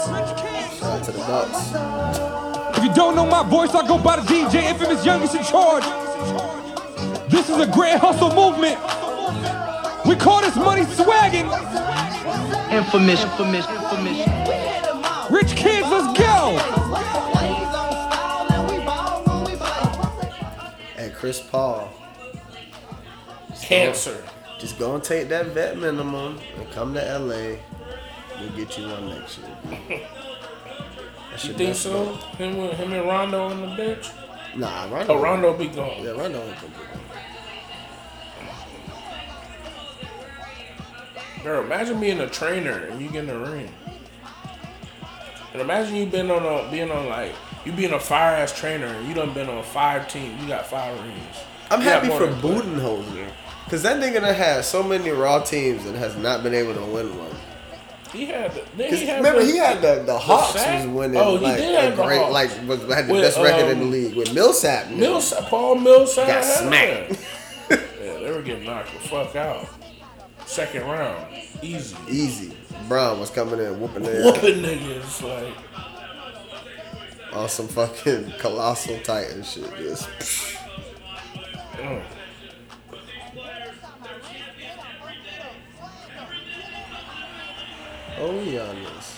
Shout 0.77 1.03
to 1.05 1.11
the 1.11 1.17
Bucks. 1.17 2.77
If 2.77 2.83
you 2.83 2.93
don't 2.93 3.15
know 3.15 3.25
my 3.25 3.41
voice, 3.41 3.73
I 3.73 3.87
go 3.87 3.97
by 3.97 4.17
the 4.17 4.21
DJ, 4.21 4.61
infamous 4.61 5.03
youngest 5.03 5.33
in 5.33 5.43
charge. 5.43 5.83
This 7.27 7.49
is 7.49 7.57
a 7.57 7.65
grand 7.65 8.01
hustle 8.01 8.35
movement. 8.35 8.77
We 10.05 10.15
call 10.15 10.41
this 10.41 10.55
money 10.57 10.83
swagging. 10.83 11.49
Infamous, 12.71 13.23
infamous, 13.23 13.67
infamous. 13.67 14.91
Rich 15.31 15.55
kids, 15.55 15.80
Chris 21.21 21.39
Paul. 21.39 21.93
Cancer. 23.61 24.23
Just 24.57 24.79
go 24.79 24.95
and 24.95 25.03
take 25.03 25.29
that 25.29 25.45
vet 25.47 25.77
minimum 25.77 26.39
and 26.57 26.71
come 26.71 26.95
to 26.95 26.99
LA. 26.99 27.57
We'll 28.39 28.49
get 28.55 28.75
you 28.75 28.87
one 28.87 29.09
next 29.09 29.37
year. 29.37 30.01
You 31.43 31.53
think 31.53 31.75
so? 31.75 32.13
Him, 32.37 32.59
and- 32.59 32.73
him 32.73 32.91
and 32.91 33.07
Rondo 33.07 33.43
on 33.45 33.61
the 33.61 33.75
bench? 33.75 34.09
Nah, 34.55 34.83
Rondo. 34.93 35.13
Oh, 35.13 35.21
Rondo 35.21 35.57
be 35.57 35.67
gone. 35.67 36.03
Yeah, 36.03 36.11
Rondo 36.11 36.41
ain't 36.43 36.55
gonna 36.59 36.73
do 36.73 36.79
Bro, 41.43 41.63
imagine 41.63 41.99
being 42.01 42.19
a 42.19 42.27
trainer 42.27 42.85
and 42.87 43.01
you 43.01 43.09
getting 43.09 43.29
a 43.29 43.39
ring. 43.39 43.71
And 45.53 45.61
imagine 45.61 45.95
you 45.95 46.05
been 46.05 46.29
on 46.29 46.43
a 46.45 46.69
being 46.69 46.91
on 46.91 47.07
like 47.07 47.33
you 47.65 47.71
being 47.71 47.93
a 47.93 47.99
fire 47.99 48.35
ass 48.37 48.57
trainer 48.57 48.85
and 48.87 49.07
you 49.07 49.13
done 49.13 49.33
been 49.33 49.49
on 49.49 49.63
five 49.63 50.07
teams. 50.07 50.41
You 50.41 50.47
got 50.47 50.65
five 50.67 50.97
rings. 51.01 51.37
I'm 51.69 51.81
You 51.81 51.87
happy 51.87 52.07
for. 52.09 52.27
Budenholzer. 52.27 53.27
Cause 53.69 53.83
that 53.83 54.01
nigga 54.01 54.19
done 54.21 54.33
had 54.35 54.65
so 54.65 54.83
many 54.83 55.09
raw 55.11 55.39
teams 55.41 55.85
and 55.85 55.95
has 55.95 56.17
not 56.17 56.43
been 56.43 56.53
able 56.53 56.73
to 56.73 56.81
win 56.81 57.17
one. 57.17 57.29
He 58.11 58.25
had. 58.25 58.51
the- 58.75 58.83
he 58.83 59.05
had. 59.05 59.17
remember, 59.17 59.39
the- 59.45 59.51
he 59.51 59.57
had 59.57 59.81
the 59.81 60.03
the 60.05 60.17
Hawks 60.17 60.55
was 60.55 60.87
winning 60.87 61.17
Oh, 61.17 61.37
he 61.37 61.45
like 61.45 61.57
did 61.57 61.75
a 61.75 61.81
have 61.81 61.95
the 61.97 62.03
great, 62.03 62.19
Hawks. 62.19 62.33
like 62.33 62.49
was 62.67 62.93
had 62.93 63.07
the 63.07 63.13
With, 63.13 63.21
best 63.23 63.37
record 63.37 63.71
in 63.71 63.79
the 63.79 63.85
um, 63.85 63.91
league 63.91 64.15
with 64.15 64.33
Millsap. 64.33 64.87
nigga. 64.87 64.97
Mills, 64.97 65.33
Paul 65.43 65.75
Millsap 65.75 66.27
Got 66.27 66.43
smacked. 66.43 67.11
yeah, 67.69 67.77
they 68.19 68.31
were 68.31 68.41
getting 68.41 68.65
knocked 68.65 68.91
the 68.91 69.07
fuck 69.07 69.35
out. 69.37 69.65
Second 70.45 70.81
round, 70.83 71.25
easy. 71.61 71.95
easy. 72.09 72.57
Bron 72.89 73.17
was 73.21 73.29
coming 73.29 73.61
in 73.61 73.79
whooping 73.79 74.03
their 74.03 74.25
Whooping 74.25 74.61
niggas 74.61 75.21
like. 75.23 75.53
On 77.33 77.49
some 77.49 77.67
fucking 77.67 78.33
colossal 78.39 78.97
titan 78.99 79.43
shit. 79.43 79.69
Just 79.77 80.09
mm. 81.73 82.03
oh 88.19 88.43
Giannis. 88.45 89.15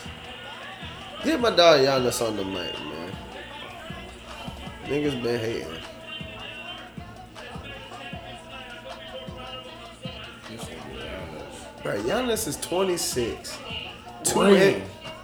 Get 1.23 1.39
my 1.39 1.49
dog 1.49 1.79
Giannis 1.79 2.25
on 2.25 2.35
the 2.37 2.43
mic, 2.45 2.73
man. 2.79 3.11
Niggas 4.85 5.23
been 5.23 5.39
hating. 5.39 5.83
Nigga 11.83 12.03
Giannis. 12.03 12.47
Is 12.47 12.57
26. 12.57 13.57
Two, 14.23 14.41
M- 14.41 14.81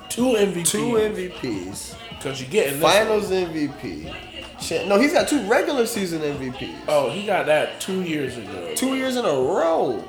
Two 0.10 0.24
MVP. 0.36 0.68
two 0.68 0.80
MVPs. 0.94 1.96
Because 2.20 2.42
you 2.42 2.48
getting 2.48 2.82
Finals 2.82 3.32
one. 3.32 3.46
MVP. 3.46 4.88
No, 4.88 5.00
he's 5.00 5.14
got 5.14 5.30
two 5.30 5.42
regular 5.48 5.86
season 5.86 6.22
MVPs. 6.22 6.82
Oh, 6.90 7.10
he 7.10 7.26
got 7.26 7.46
that 7.46 7.80
two 7.80 8.02
years 8.02 8.36
ago. 8.38 8.74
Two 8.76 8.96
years 8.96 9.16
in 9.16 9.24
a 9.24 9.30
row. 9.30 10.04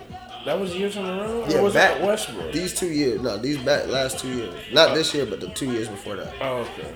That 0.44 0.58
was 0.58 0.74
years 0.74 0.96
in 0.96 1.06
a 1.06 1.22
row. 1.22 1.46
Yeah, 1.48 1.58
or 1.58 1.62
was 1.62 1.74
back 1.74 1.98
that 1.98 2.06
Westbrook? 2.06 2.52
These 2.52 2.74
two 2.74 2.88
years. 2.88 3.20
No, 3.20 3.36
these 3.36 3.58
back 3.58 3.86
last 3.86 4.18
two 4.18 4.28
years. 4.28 4.54
Not 4.72 4.94
this 4.94 5.14
year, 5.14 5.24
but 5.24 5.40
the 5.40 5.50
two 5.50 5.70
years 5.70 5.88
before 5.88 6.16
that. 6.16 6.34
oh, 6.40 6.66
okay. 6.78 6.92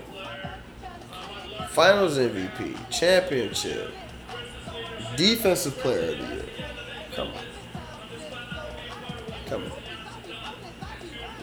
Finals 1.70 2.18
MVP, 2.18 2.90
championship, 2.90 3.92
defensive 5.16 5.76
player 5.78 6.12
of 6.12 6.18
the 6.18 6.34
year. 6.34 6.44
Come 7.14 7.28
on. 7.28 7.34
Come 9.46 9.62
on. 9.62 9.83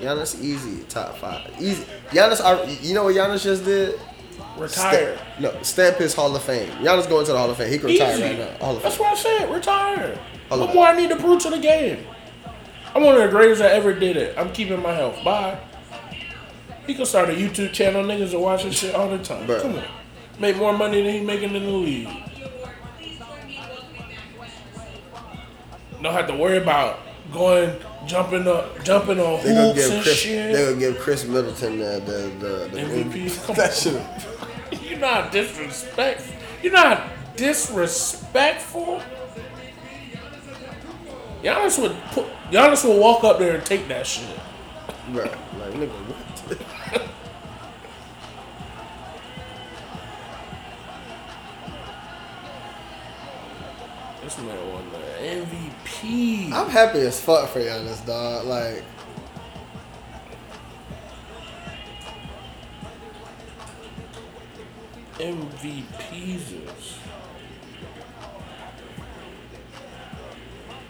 Giannis 0.02 0.42
easy 0.42 0.84
top 0.90 1.18
five. 1.18 1.50
Easy. 1.60 1.86
Giannis, 2.10 2.44
are- 2.44 2.66
you 2.84 2.94
know 2.94 3.04
what 3.06 3.16
Giannis 3.16 3.44
just 3.44 3.64
did? 3.66 4.00
Retired. 4.58 5.18
Stamp, 5.18 5.40
no, 5.40 5.62
stamp 5.64 5.98
his 5.98 6.14
Hall 6.14 6.36
of 6.36 6.44
Fame. 6.44 6.70
Giannis 6.84 7.08
going 7.08 7.26
to 7.26 7.32
the 7.32 7.38
Hall 7.38 7.50
of 7.50 7.58
Fame. 7.58 7.72
He 7.72 7.78
can 7.78 7.88
retire 7.88 8.14
Easy. 8.14 8.24
right 8.24 8.38
now. 8.40 8.58
Hall 8.66 8.76
of 8.78 8.84
That's 8.84 8.96
Fame. 8.98 9.06
what 9.06 9.18
I 9.18 9.22
said. 9.22 9.50
Retire. 9.54 10.20
Hall 10.50 10.60
What 10.60 10.74
more 10.76 10.88
I 10.88 10.98
need 10.98 11.10
to 11.10 11.16
prove 11.16 11.42
to 11.44 11.50
the 11.50 11.60
game? 11.60 12.06
I'm 12.94 13.04
one 13.04 13.16
of 13.16 13.22
the 13.22 13.30
greatest 13.30 13.60
that 13.62 13.72
ever 13.72 13.94
did 13.94 14.18
it. 14.18 14.38
I'm 14.38 14.52
keeping 14.52 14.82
my 14.82 14.94
health. 14.94 15.24
Bye. 15.24 15.58
He 16.86 16.94
could 16.96 17.08
start 17.08 17.30
a 17.30 17.34
YouTube 17.34 17.72
channel. 17.72 18.04
Niggas 18.04 18.34
are 18.34 18.40
watching 18.40 18.72
shit 18.72 18.94
all 18.94 19.10
the 19.10 19.20
time. 19.24 19.48
Bruh. 19.48 19.62
Come 19.62 19.76
on. 19.76 19.84
Make 20.40 20.58
more 20.58 20.74
money 20.78 21.02
than 21.04 21.14
he 21.14 21.20
making 21.22 21.56
in 21.56 21.64
the 21.64 21.70
league. 21.72 22.10
Don't 26.02 26.14
have 26.14 26.28
to 26.28 26.36
worry 26.36 26.58
about 26.58 27.00
going 27.32 27.76
jumping 28.06 28.48
up, 28.48 28.84
jumping 28.84 29.20
on 29.20 29.44
They 29.44 29.54
gonna 29.54 29.68
hoops 29.74 29.76
give 29.88 29.92
and 29.94 30.04
Chris. 30.04 30.16
shit. 30.18 30.54
They 30.54 30.64
gonna 30.66 30.78
give 30.80 30.98
Khris 31.00 31.26
Middleton 31.26 31.80
the 31.80 32.02
the 32.06 32.48
the, 32.48 32.70
the 32.72 32.82
MVP. 32.82 33.46
Come 33.46 33.56
That 33.62 33.70
on. 33.70 33.76
shit. 34.80 34.82
You're 34.90 35.00
not 35.00 35.32
disrespectful. 35.32 36.36
You're 36.62 36.74
not 36.74 37.08
disrespectful. 37.36 39.02
Giannis 41.44 41.82
would 41.82 41.96
put. 42.12 42.26
Giannis 42.52 42.88
would 42.88 43.00
walk 43.00 43.24
up 43.24 43.40
there 43.40 43.56
and 43.56 43.66
take 43.66 43.88
that 43.88 44.06
shit. 44.06 44.26
Bruh, 45.12 45.26
like 45.26 45.74
nigga, 45.74 45.90
what? 45.90 46.31
This 54.32 54.46
man 54.46 54.72
won 54.72 54.86
the 54.92 55.46
MVP. 55.46 56.54
I'm 56.54 56.70
happy 56.70 57.00
as 57.00 57.20
fuck 57.20 57.50
for 57.50 57.60
Giannis, 57.60 58.06
dog. 58.06 58.46
Like. 58.46 58.82
MVPs. 65.20 66.96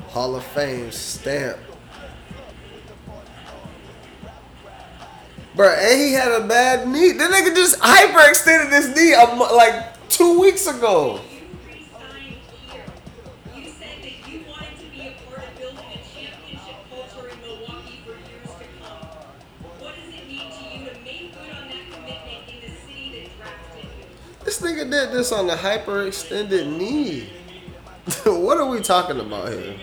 Hall 0.10 0.36
of 0.36 0.44
Fame 0.44 0.92
stamp. 0.92 1.58
Bro, 5.56 5.68
and 5.68 6.00
he 6.00 6.14
had 6.14 6.32
a 6.32 6.46
bad 6.46 6.88
knee. 6.88 7.14
The 7.14 7.24
nigga 7.24 7.56
just 7.56 7.80
hyperextended 7.80 8.72
his 8.72 8.96
knee 8.96 9.16
like 9.16 10.10
two 10.10 10.40
weeks 10.40 10.68
ago. 10.68 11.20
This 25.22 25.32
on 25.32 25.48
a 25.52 25.56
hyperextended 25.56 26.76
knee. 26.80 27.30
what 28.26 28.58
are 28.58 28.66
we 28.66 28.82
talking 28.82 29.20
about 29.20 29.50
here? 29.50 29.76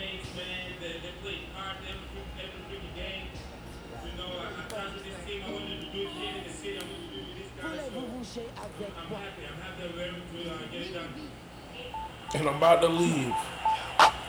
And 12.34 12.48
I'm 12.48 12.56
about 12.56 12.80
to 12.82 12.88
leave. 12.88 13.32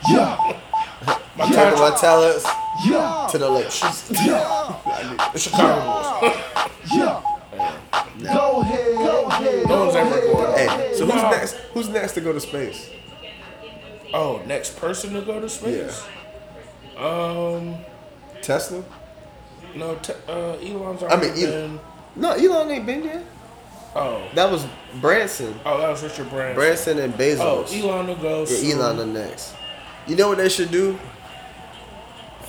Yeah, 0.08 0.60
My 1.36 1.46
Taking 1.46 1.56
contract. 1.56 1.80
my 1.80 1.98
talents 2.00 2.46
yeah, 2.86 3.28
to 3.32 3.38
the 3.40 3.50
Lakers. 3.50 4.12
yeah, 4.12 5.30
The 5.34 5.40
Chicago 5.40 6.22
Bulls. 6.22 6.36
yeah. 6.94 7.30
Go 8.22 8.62
ahead, 8.62 8.96
go 8.98 9.26
ahead. 9.28 9.68
No 9.68 9.86
one's 9.86 9.96
ever 9.96 10.20
going. 10.22 10.58
hey, 10.58 10.59
so 11.00 11.06
who's 11.06 11.22
next? 11.24 11.54
Who's 11.74 11.90
next 11.90 12.14
to 12.14 12.22
go 12.22 12.34
to 12.34 12.40
space? 12.40 12.90
Oh, 14.14 14.42
next 14.46 14.78
person 14.78 15.14
to 15.14 15.22
go 15.22 15.40
to 15.40 15.48
space? 15.50 16.04
Yeah. 16.96 17.02
Um, 17.06 17.76
Tesla? 18.42 18.84
no, 19.76 19.96
te- 19.96 20.14
uh, 20.28 20.54
Elon's 20.62 21.04
I 21.04 21.08
already 21.08 21.32
mean, 21.42 21.46
Elon. 21.50 21.78
been. 21.78 21.80
No, 22.16 22.32
Elon 22.32 22.72
ain't 22.72 22.86
been 22.86 23.04
yet. 23.04 23.24
Oh, 23.96 24.28
That 24.36 24.52
was 24.52 24.66
Branson. 25.02 25.54
oh, 25.66 25.80
that 25.80 25.90
was 25.90 26.04
Richard 26.04 26.30
Branson. 26.30 26.56
Branson 26.56 27.00
and 27.00 27.14
Bezos. 27.14 27.40
Oh, 27.40 27.66
Elon 27.72 28.08
will 28.08 28.16
go. 28.16 28.46
Yeah. 28.50 28.76
Elon 28.76 28.98
the 28.98 29.06
next. 29.06 29.56
You 30.08 30.16
know 30.16 30.28
what 30.30 30.38
they 30.38 30.50
should 30.50 30.72
do? 30.72 30.98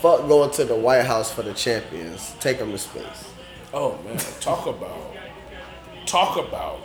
Fuck 0.01 0.21
going 0.29 0.51
to 0.53 0.65
the 0.65 0.75
White 0.77 1.05
House 1.05 1.31
for 1.33 1.43
the 1.43 1.53
champions. 1.53 2.35
Take 2.41 2.59
them 2.59 2.73
to 2.73 2.79
space. 2.79 3.05
Oh 3.73 3.99
man, 4.05 4.17
talk 4.41 4.67
about, 4.67 5.15
talk 6.07 6.37
about 6.39 6.81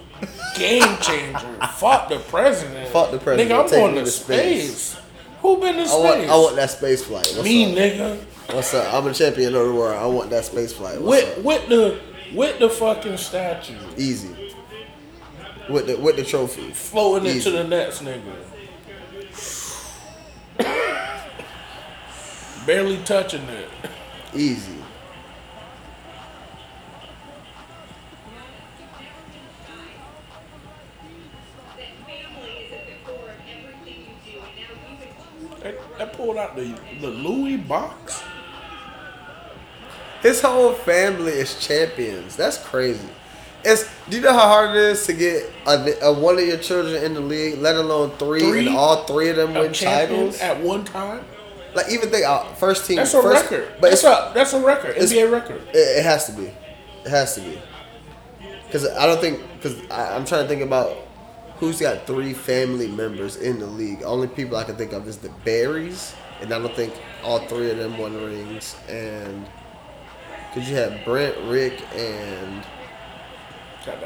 game 0.57 0.97
changer. 1.01 1.57
Fuck 1.77 2.09
the 2.09 2.19
president. 2.19 2.89
Fuck 2.89 3.11
the 3.11 3.17
president. 3.19 3.51
Nigga, 3.51 3.63
I'm 3.63 3.69
Take 3.69 3.79
going 3.79 3.95
to 3.95 4.07
space. 4.07 4.73
space. 4.73 5.01
Who 5.41 5.59
been 5.59 5.75
to 5.75 5.81
I 5.81 5.85
space? 5.85 5.99
want, 6.03 6.21
I 6.29 6.35
want 6.37 6.55
that 6.55 6.71
space 6.71 7.03
flight. 7.03 7.27
What's 7.35 7.43
Me, 7.43 7.71
up? 7.71 7.77
nigga. 7.77 8.19
What's 8.53 8.73
up? 8.73 8.93
I'm 8.93 9.07
a 9.07 9.13
champion 9.13 9.53
of 9.55 9.67
the 9.67 9.73
world. 9.73 9.97
I 9.97 10.05
want 10.05 10.29
that 10.31 10.45
space 10.45 10.73
flight. 10.73 11.01
What's 11.01 11.25
With 11.27 11.37
up? 11.39 11.43
with 11.43 11.69
the 11.69 11.99
with 12.33 12.59
the 12.59 12.69
fucking 12.69 13.17
statue 13.17 13.77
Easy. 13.97 14.53
With 15.69 15.87
the 15.87 15.97
with 15.97 16.15
the 16.15 16.23
trophy. 16.23 16.71
floating 16.71 17.27
Easy. 17.27 17.49
into 17.49 17.51
the 17.51 17.63
nets, 17.67 18.01
nigga. 18.01 18.33
Barely 22.65 22.97
touching 23.03 23.43
it. 23.43 23.69
Easy. 24.33 24.71
Pulled 36.35 36.49
out 36.49 36.55
the 36.57 36.75
the 36.99 37.07
Louis 37.07 37.55
box. 37.55 38.21
His 40.21 40.41
whole 40.41 40.73
family 40.73 41.31
is 41.31 41.65
champions. 41.65 42.35
That's 42.35 42.57
crazy. 42.57 43.07
It's 43.63 43.89
do 44.09 44.17
you 44.17 44.23
know 44.23 44.33
how 44.33 44.49
hard 44.49 44.71
it 44.71 44.75
is 44.75 45.05
to 45.05 45.13
get 45.13 45.49
a, 45.65 46.05
a, 46.07 46.13
one 46.13 46.37
of 46.37 46.45
your 46.45 46.57
children 46.57 47.01
in 47.01 47.13
the 47.13 47.21
league, 47.21 47.59
let 47.59 47.75
alone 47.77 48.11
three, 48.17 48.41
Three? 48.41 48.67
and 48.67 48.75
all 48.75 49.05
three 49.05 49.29
of 49.29 49.37
them 49.37 49.53
win 49.53 49.71
titles? 49.71 50.41
at 50.41 50.59
one 50.61 50.83
time. 50.83 51.23
Like 51.73 51.89
even 51.89 52.09
think 52.09 52.25
uh, 52.25 52.43
first 52.55 52.85
team. 52.85 52.97
That's 52.97 53.13
a 53.13 53.21
first, 53.21 53.49
record. 53.49 53.69
But 53.79 53.91
that's 53.91 54.03
it's, 54.03 54.03
a 54.03 54.31
that's 54.33 54.53
a 54.53 54.59
record. 54.61 54.89
it's- 54.97 55.13
NBA 55.13 55.31
record. 55.31 55.61
It, 55.69 55.99
it 55.99 56.03
has 56.03 56.25
to 56.25 56.33
be. 56.33 56.51
It 57.05 57.09
has 57.09 57.35
to 57.35 57.41
be. 57.41 57.61
Because 58.65 58.89
I 58.89 59.05
don't 59.05 59.21
think. 59.21 59.39
Because 59.55 59.79
I'm 59.89 60.25
trying 60.25 60.43
to 60.43 60.49
think 60.49 60.63
about 60.63 60.97
who's 61.59 61.79
got 61.79 62.05
three 62.05 62.33
family 62.33 62.87
members 62.87 63.37
in 63.37 63.59
the 63.59 63.65
league. 63.65 64.03
Only 64.03 64.27
people 64.27 64.57
I 64.57 64.65
can 64.65 64.75
think 64.75 64.91
of 64.91 65.07
is 65.07 65.17
the 65.17 65.29
Barrys, 65.45 66.13
and 66.41 66.53
I 66.53 66.59
don't 66.59 66.75
think 66.75 66.93
all 67.23 67.39
three 67.47 67.71
of 67.71 67.77
them 67.77 67.97
won 67.97 68.15
rings. 68.15 68.75
And 68.89 69.45
because 70.53 70.69
you 70.69 70.75
had 70.75 71.03
Brent, 71.03 71.35
Rick, 71.45 71.81
and 71.95 72.63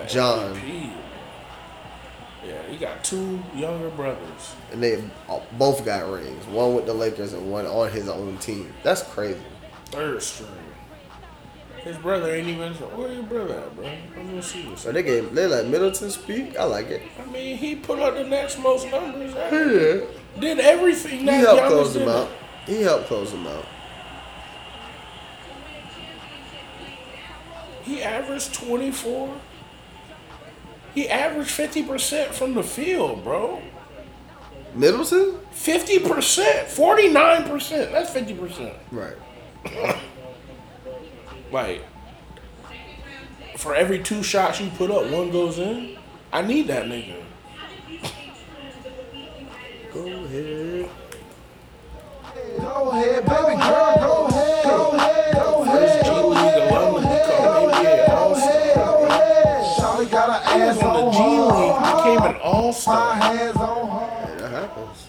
Jon. 0.08 0.56
MVP. 0.56 0.92
Yeah, 2.46 2.64
he 2.70 2.78
got 2.78 3.04
two 3.04 3.44
younger 3.54 3.90
brothers. 3.90 4.56
and 4.72 4.82
they 4.82 5.04
both 5.58 5.84
got 5.84 6.10
rings. 6.10 6.46
One 6.48 6.74
with 6.74 6.86
the 6.86 6.94
Lakers 6.94 7.34
and 7.34 7.52
one 7.52 7.66
on 7.66 7.92
his 7.92 8.08
own 8.08 8.38
team. 8.38 8.74
That's 8.82 9.04
crazy. 9.04 9.42
Third 9.88 10.24
string. 10.24 10.50
His 11.84 11.98
brother 11.98 12.34
ain't 12.34 12.48
even. 12.48 12.74
Where 12.74 13.12
your 13.12 13.24
brother 13.24 13.60
at, 13.60 13.76
bro? 13.76 13.86
I'm 14.18 14.28
gonna 14.28 14.42
see 14.44 14.70
this. 14.70 14.82
So 14.82 14.92
they 14.92 15.04
gave 15.04 15.34
they 15.34 15.48
let 15.48 15.68
Middleton 15.68 16.10
speak. 16.10 16.58
I 16.58 16.64
like 16.64 16.88
it. 16.88 17.02
I 17.22 17.30
mean, 17.32 17.58
he 17.58 17.76
put 17.76 18.00
up 18.00 18.16
the 18.16 18.24
next 18.24 18.58
most 18.60 18.90
numbers. 18.90 19.34
Yeah. 19.34 20.19
Did 20.38 20.60
everything 20.60 21.20
He 21.22 21.26
helped 21.28 21.62
Giannis 21.62 21.68
close 21.68 21.94
did. 21.94 22.02
them 22.02 22.10
out. 22.10 22.30
He 22.66 22.82
helped 22.82 23.08
close 23.08 23.32
them 23.32 23.48
out. 23.48 23.66
He 27.84 28.04
averaged 28.04 28.54
24. 28.54 29.36
He 30.94 31.10
averaged 31.10 31.50
50% 31.52 32.28
from 32.28 32.54
the 32.54 32.64
field, 32.64 33.24
bro. 33.24 33.62
Middleton? 34.76 35.40
50%. 35.54 36.04
49%. 36.04 37.92
That's 37.92 38.12
50%. 38.12 38.74
Right. 38.92 39.16
Like, 41.52 41.84
for 43.58 43.74
every 43.74 44.04
two 44.04 44.22
shots 44.22 44.62
you 44.62 44.70
put 44.78 44.92
up, 44.92 45.10
one 45.10 45.32
goes 45.32 45.58
in. 45.58 45.98
I 46.32 46.44
need 46.44 46.68
that 46.68 46.86
nigga. 46.86 47.24
Go 50.00 50.06
ahead. 50.06 50.90
Go 52.62 52.90
ahead, 52.92 53.26
baby 53.26 53.62
girl. 53.62 53.96
Go 54.00 54.28
ahead, 54.28 54.64
go 54.64 54.92
ahead, 54.92 55.34
go 55.36 55.64
ahead. 55.64 56.06
G 56.06 56.10
League 56.12 56.72
alum 56.72 56.94
to 56.96 57.10
become 57.10 57.70
NBA 57.70 58.08
All-Star. 58.08 58.96
Shawty 59.76 60.10
got 60.10 60.30
was 60.30 60.42
ass 60.48 60.84
on 60.84 60.94
the 60.94 61.12
G. 61.12 61.20
League, 61.20 61.76
became 61.98 62.22
an 62.34 62.34
My 62.34 62.40
All-Star. 62.40 63.16
hands 63.16 63.58
on 63.58 63.90
her. 63.90 64.38
That 64.38 64.52
happens. 64.52 65.08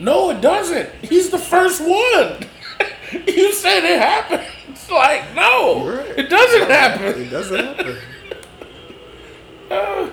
No, 0.00 0.30
it 0.30 0.40
doesn't. 0.40 0.90
He's 1.04 1.30
the 1.30 1.38
first 1.38 1.80
one. 1.80 2.48
you 3.28 3.52
said 3.52 3.84
it 3.84 4.00
happened. 4.00 4.42
It's 4.70 4.90
like, 4.90 5.34
no, 5.36 5.88
right. 5.88 6.18
it 6.18 6.28
doesn't 6.28 6.68
happen. 6.68 7.22
It 7.22 7.30
doesn't 7.30 7.64
happen. 7.64 7.96
Uh, 9.68 10.08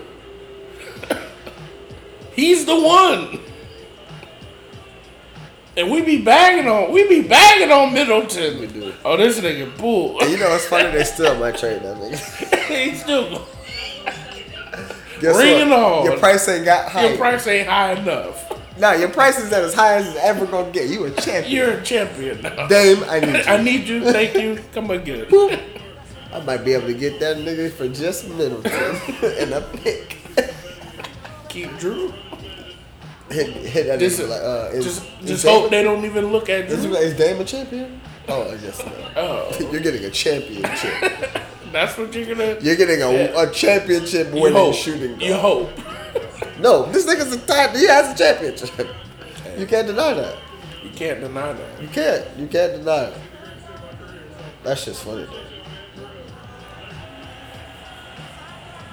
He's 2.35 2.65
the 2.65 2.79
one. 2.79 3.39
And 5.75 5.89
we 5.89 6.01
be 6.01 6.21
bagging 6.21 6.67
on, 6.67 6.91
we 6.91 7.07
be 7.07 7.27
bagging 7.27 7.71
on 7.71 7.93
Middleton. 7.93 8.59
We 8.59 8.67
do. 8.67 8.93
Oh, 9.03 9.17
this 9.17 9.39
nigga 9.39 9.75
bull. 9.77 10.21
You 10.29 10.37
know 10.37 10.53
it's 10.53 10.65
funny 10.65 10.91
they 10.91 11.03
still 11.03 11.35
might 11.39 11.57
trade 11.57 11.81
that 11.81 11.97
nigga. 11.97 12.65
He's 12.91 13.01
still. 13.01 13.47
Guess 15.19 15.35
Bring 15.35 15.53
what? 15.53 15.67
it 15.67 15.71
on. 15.71 16.05
Your 16.05 16.17
price 16.19 16.47
ain't 16.47 16.65
got 16.65 16.91
high. 16.91 17.07
Your 17.07 17.17
price 17.17 17.47
ain't 17.47 17.67
high 17.67 17.93
enough. 17.93 18.51
Nah, 18.77 18.93
your 18.93 19.09
price 19.09 19.39
is 19.39 19.51
at 19.51 19.63
as 19.63 19.73
high 19.73 19.95
as 19.95 20.07
it's 20.07 20.17
ever 20.17 20.45
gonna 20.45 20.71
get. 20.71 20.89
You 20.89 21.05
a 21.05 21.11
champion. 21.11 21.55
You're 21.55 21.71
a 21.71 21.83
champion 21.83 22.41
now. 22.41 22.67
Dame, 22.67 23.03
I 23.07 23.19
need 23.19 23.35
you. 23.45 23.51
I 23.51 23.63
need 23.63 23.87
you. 23.87 24.11
Thank 24.11 24.35
you. 24.35 24.63
Come 24.73 24.91
on, 24.91 25.03
get 25.03 25.27
it. 25.31 25.59
I 26.31 26.39
might 26.41 26.65
be 26.65 26.73
able 26.73 26.87
to 26.87 26.93
get 26.93 27.19
that 27.19 27.37
nigga 27.37 27.71
for 27.71 27.87
just 27.87 28.27
Middleton 28.29 28.71
and 29.39 29.53
a 29.53 29.61
pick. 29.61 30.17
Keep 31.53 31.69
Jrue. 31.73 32.11
Hit, 33.29 33.47
hit 33.47 33.87
that 33.87 33.99
Just, 33.99 34.19
like, 34.19 34.41
uh, 34.41 34.69
is, 34.73 34.85
just, 34.85 35.03
is 35.21 35.27
just 35.29 35.45
hope 35.45 35.69
they 35.69 35.83
don't 35.83 36.03
even 36.03 36.31
look 36.31 36.49
at 36.49 36.65
Is, 36.65 36.85
Jrue. 36.85 36.99
is 36.99 37.15
Dame 37.15 37.39
a 37.41 37.45
champion? 37.45 38.01
Oh, 38.27 38.57
yes. 38.63 38.83
No. 38.83 38.91
Oh, 39.15 39.69
You're 39.71 39.81
getting 39.81 40.03
a 40.05 40.09
championship. 40.09 40.93
that's 41.71 41.95
what 41.97 42.11
you're 42.15 42.25
gonna. 42.35 42.57
You're 42.61 42.75
getting 42.75 43.03
a, 43.03 43.11
Yeah. 43.13 43.41
a 43.43 43.51
championship 43.51 44.33
You 44.33 44.41
winning 44.41 44.57
hope. 44.57 44.73
shooting 44.73 45.11
guard. 45.11 45.21
You 45.21 45.33
hope. 45.35 45.69
No, 46.59 46.91
this 46.91 47.05
nigga's 47.05 47.31
a 47.33 47.37
top. 47.45 47.75
He 47.75 47.85
has 47.85 48.19
a 48.19 48.23
championship. 48.23 48.87
You 49.57 49.67
can't 49.67 49.85
deny 49.85 50.13
that. 50.15 50.35
You 50.83 50.89
can't 50.89 51.19
deny 51.19 51.53
that. 51.53 51.81
You 51.81 51.87
can't. 51.89 52.25
You 52.39 52.47
can't 52.47 52.73
deny 52.73 53.03
it. 53.05 53.17
That's 54.63 54.85
just 54.85 55.03
funny 55.03 55.25
though. 55.25 56.07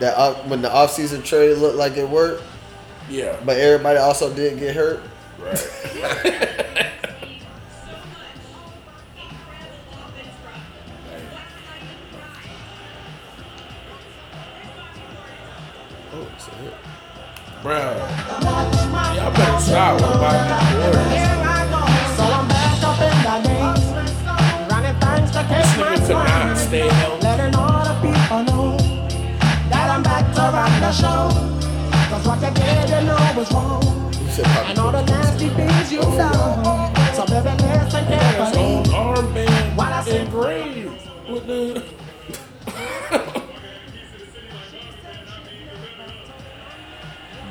That 0.00 0.16
up, 0.18 0.46
when 0.46 0.62
the 0.62 0.68
offseason 0.68 1.24
trade 1.24 1.56
looked 1.58 1.76
like 1.76 1.96
it 1.96 2.08
worked, 2.08 2.42
Yeah. 3.10 3.36
but 3.44 3.58
everybody 3.58 3.98
also 3.98 4.32
did 4.32 4.58
get 4.58 4.74
hurt. 4.76 5.02
Right. 5.38 6.46
Oh, 16.12 16.28
it's 16.34 16.48
a 16.48 16.50
hit. 16.56 16.74
Bruh. 17.62 17.98
Y'all 19.16 19.30
better 19.32 19.60
stop 19.60 19.94
with 20.00 20.10
Bobby 20.20 20.38
Portis. 20.74 21.40
This 25.50 25.66
nigga 25.76 26.06
could 26.06 26.14
not 26.14 26.56
stay 26.58 26.88
healthy. 26.88 27.22
Letting 27.24 27.54
all 27.54 27.84
the 27.84 27.94
people 28.00 28.42
know 28.44 28.76
that 29.70 29.90
I'm 29.90 30.02
back 30.02 30.32
to 30.34 30.40
rock 30.40 30.80
the 30.80 30.92
show. 30.92 31.59
Cause 32.30 32.42
what 32.42 32.56
you 32.56 32.62
did, 32.62 32.88
you 32.90 33.06
know 33.08 33.32
was 33.36 33.52
wrong. 33.52 34.12
You 34.14 34.28
said 34.30 34.44
Bobby 34.44 34.70
And 34.70 34.78
all 34.78 34.92
the 34.92 34.98
Portis. 34.98 35.08
nasty 35.08 35.48
things 35.48 35.92
you 35.92 36.00
done. 36.00 36.94
So 37.14 37.26
baby, 37.26 37.62
listen 37.62 38.04
His 38.04 38.20
carefully. 38.20 38.62
own 38.62 38.84
armband 38.84 39.76
What 39.76 39.92
I 39.92 40.04
say? 40.04 40.20
engraved 40.24 41.08
with 41.28 41.46
the. 41.48 41.84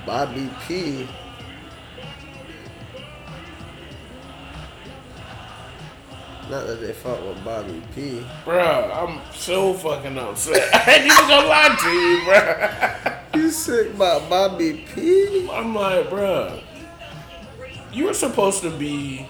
Bobby 0.05 0.49
P. 0.67 1.07
Not 6.49 6.65
that 6.65 6.81
they 6.81 6.93
fought 6.93 7.23
with 7.27 7.43
Bobby 7.45 7.81
P. 7.93 8.25
Bruh, 8.43 8.91
I'm 8.95 9.19
so 9.35 9.73
fucking 9.73 10.17
upset. 10.17 10.73
I 10.73 10.93
ain't 10.95 11.05
even 11.05 11.27
gonna 11.27 11.47
lie 11.47 11.75
to 11.79 11.89
you, 11.89 12.21
bruh. 12.25 13.08
You 13.49 13.55
sick 13.55 13.95
about 13.95 14.29
Bobby 14.29 14.85
P? 14.93 15.49
I'm 15.51 15.73
like, 15.73 16.07
bruh, 16.11 16.61
you 17.91 18.05
were 18.05 18.13
supposed 18.13 18.61
to 18.61 18.69
be 18.69 19.25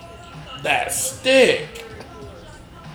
that 0.62 0.92
stick. 0.92 1.86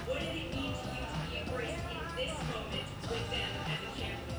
What 0.05 0.19
does 0.19 0.29
it 0.29 0.35
mean 0.35 0.53
to 0.53 0.59
you 0.59 0.69
to 0.69 1.31
be 1.31 1.39
embraced 1.39 1.73
in 1.73 1.97
this 2.15 2.37
moment 2.53 2.85
with 3.09 3.27
them 3.31 3.49
as 3.65 3.81
a 3.81 3.97
champion? 3.99 4.37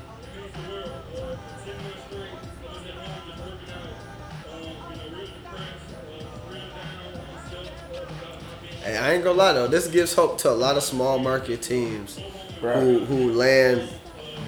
Hey, 8.84 8.96
I 8.96 9.14
ain't 9.14 9.24
gonna 9.24 9.36
lie 9.36 9.54
though. 9.54 9.66
This 9.66 9.88
gives 9.88 10.14
hope 10.14 10.38
to 10.38 10.50
a 10.50 10.54
lot 10.54 10.76
of 10.76 10.84
small 10.84 11.18
market 11.18 11.62
teams 11.62 12.20
who 12.60 13.04
who 13.06 13.32
land 13.32 13.88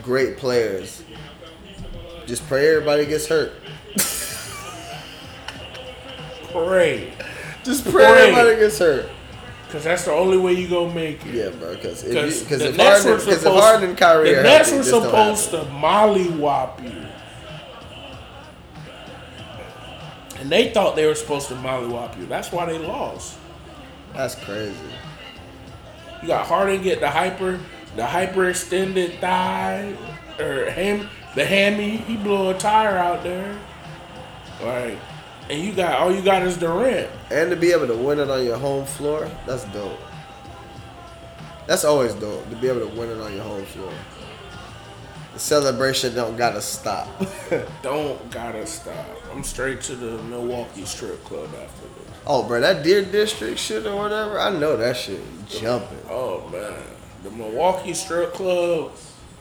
great 0.05 0.37
players. 0.37 1.03
Just 2.29 2.47
pray 2.47 2.69
everybody 2.75 3.07
gets 3.07 3.27
hurt. 3.27 3.53
Pray. 6.53 7.11
Just 7.65 7.85
pray 7.85 7.93
Pray. 8.05 8.29
everybody 8.29 8.57
gets 8.57 8.79
hurt. 8.79 9.09
Cause 9.71 9.85
that's 9.85 10.05
the 10.05 10.13
only 10.13 10.37
way 10.37 10.53
you 10.53 10.69
gonna 10.69 10.93
make 10.95 11.25
it. 11.25 11.35
Yeah, 11.35 11.49
bro. 11.51 11.75
Because 11.75 12.05
if, 12.05 12.13
you- 12.15 12.47
'cause 12.47 12.59
the 12.59 12.69
if 12.69 12.77
Nets 12.77 13.05
Harden, 13.05 13.11
were 13.13 13.33
'cause 13.33 13.45
if 13.45 13.53
Harden 13.53 13.89
and 13.91 13.99
Kyrie 13.99 14.31
the 14.35 14.41
are 14.41 14.43
Nets 14.43 14.73
were 14.73 14.83
supposed 14.83 15.51
to 15.51 15.59
mollywop 15.65 16.83
you, 16.85 17.07
and 20.39 20.51
they 20.51 20.71
thought 20.71 20.97
they 20.97 21.07
were 21.07 21.15
supposed 21.15 21.49
to 21.49 21.55
mollywop 21.55 22.19
you. 22.19 22.27
That's 22.27 22.53
why 22.53 22.67
they 22.67 22.79
lost. 22.79 23.37
That's 24.15 24.35
crazy. 24.35 24.75
You 26.23 26.29
got 26.29 26.47
Harden 26.47 26.83
get 26.83 27.01
the 27.01 27.11
hyper, 27.11 27.59
the 27.97 28.05
hyper 28.07 28.49
extended 28.51 29.19
thigh, 29.21 29.95
or 30.39 30.71
ham, 30.71 31.09
the 31.39 31.45
hammy. 31.45 31.99
He 31.99 32.17
blew 32.17 32.51
a 32.51 32.55
tire 32.55 32.99
out 32.99 33.23
there, 33.23 33.57
like, 34.63 34.99
and 35.49 35.63
you 35.63 35.73
got 35.73 36.01
all 36.01 36.13
you 36.13 36.21
got 36.21 36.43
is 36.43 36.57
Durant. 36.57 37.09
And 37.31 37.51
to 37.51 37.57
be 37.57 37.73
able 37.73 37.87
to 37.87 37.97
win 37.97 38.19
it 38.19 38.29
on 38.29 38.45
your 38.45 38.59
home 38.59 38.85
floor, 38.85 39.31
that's 39.47 39.65
dope. 39.67 39.99
That's 41.67 41.85
always 41.85 42.15
dope 42.15 42.49
to 42.51 42.57
be 42.57 42.69
able 42.69 42.81
to 42.81 42.99
win 42.99 43.11
it 43.11 43.21
on 43.21 43.33
your 43.35 43.45
home 43.45 43.65
floor. 43.67 43.93
The 45.35 45.39
celebration 45.39 46.15
don't 46.15 46.37
gotta 46.37 46.61
stop. 46.61 47.07
Don't 47.83 48.31
gotta 48.33 48.67
stop. 48.67 49.07
I'm 49.31 49.45
straight 49.45 49.81
to 49.83 49.95
the 49.95 50.21
Milwaukee 50.25 50.85
strip 50.85 51.23
club 51.23 51.49
after 51.55 51.83
this. 51.83 52.19
oh, 52.27 52.43
bro, 52.43 52.61
that 52.61 52.83
Deer 52.83 53.05
District 53.05 53.57
shit 53.57 53.87
or 53.87 53.95
whatever, 53.95 54.41
I 54.41 54.51
know 54.59 54.77
that 54.77 54.97
shit 54.97 55.21
jumping. 55.47 56.01
Oh 56.11 56.49
man, 56.49 56.83
the 57.23 57.31
Milwaukee 57.31 57.95
strip 57.95 58.33
club 58.33 58.91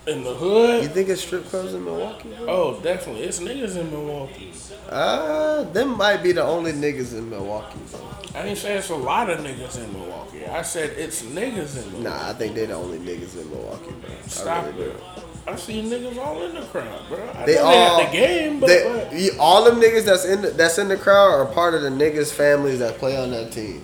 in 0.08 0.24
the 0.24 0.34
hood? 0.34 0.84
You 0.84 0.90
think 0.90 1.10
it's 1.10 1.22
strip 1.22 1.46
clubs 1.46 1.74
in 1.74 1.84
Milwaukee? 1.84 2.30
Bro? 2.38 2.48
Oh, 2.48 2.80
definitely. 2.82 3.24
It's 3.24 3.40
niggas 3.40 3.78
in 3.78 3.90
Milwaukee. 3.92 4.52
Ah, 4.92 5.66
them 5.74 5.98
might 5.98 6.24
be 6.24 6.32
the 6.32 6.44
only 6.44 6.72
niggas 6.74 7.14
in 7.18 7.30
Milwaukee. 7.30 7.80
Bro. 7.92 8.00
I 8.36 8.44
didn't 8.44 8.58
say 8.58 8.78
it's 8.78 8.90
a 8.90 8.96
lot 8.96 9.30
of 9.30 9.40
niggas 9.40 9.84
in 9.84 9.92
Milwaukee. 9.94 10.46
I 10.46 10.62
said 10.62 10.92
it's 10.98 11.24
niggas 11.24 11.78
in 11.78 11.92
Milwaukee. 11.92 12.04
Nah, 12.04 12.30
I 12.30 12.34
think 12.34 12.56
they're 12.56 12.68
the 12.68 12.74
only 12.76 13.00
niggas 13.00 13.40
in 13.40 13.50
Milwaukee, 13.50 13.92
bro. 14.02 14.10
Stop 14.28 14.64
I 14.66 14.68
really 14.70 14.84
it. 14.92 14.98
do. 14.98 15.04
I 15.48 15.56
see 15.56 15.82
niggas 15.82 16.18
all 16.18 16.44
in 16.44 16.56
the 16.56 16.62
crowd, 16.62 17.08
bro. 17.08 17.30
I 17.34 17.46
They 17.46 17.58
all 17.58 17.98
they 18.00 18.06
the 18.06 18.12
game, 18.12 18.60
but, 18.60 18.68
they, 18.68 19.30
but 19.30 19.40
all 19.40 19.64
them 19.64 19.80
niggas 19.82 20.04
that's 20.06 20.26
in 20.26 20.42
the, 20.42 20.50
that's 20.52 20.78
in 20.78 20.88
the 20.90 20.98
crowd 20.98 21.32
are 21.34 21.46
part 21.46 21.74
of 21.74 21.82
the 21.82 21.90
niggas 21.90 22.34
families 22.34 22.80
that 22.80 22.98
play 22.98 23.18
on 23.18 23.32
that 23.32 23.52
team. 23.52 23.82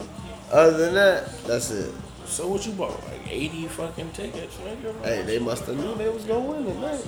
Other 0.52 0.78
than 0.78 0.94
that, 0.96 1.30
that's 1.46 1.72
it. 1.72 1.94
so 2.26 2.48
what 2.48 2.66
you 2.66 2.74
bought? 2.74 3.02
Like 3.08 3.23
eighty 3.34 3.68
fucking 3.68 4.12
tickets, 4.12 4.58
nigga. 4.58 4.94
Hey, 5.04 5.24
they 5.24 5.40
must 5.40 5.66
have 5.66 5.78
knew 5.78 5.96
they 5.96 6.10
was 6.10 6.24
gonna 6.24 6.40
win 6.42 6.66
tonight. 6.66 7.02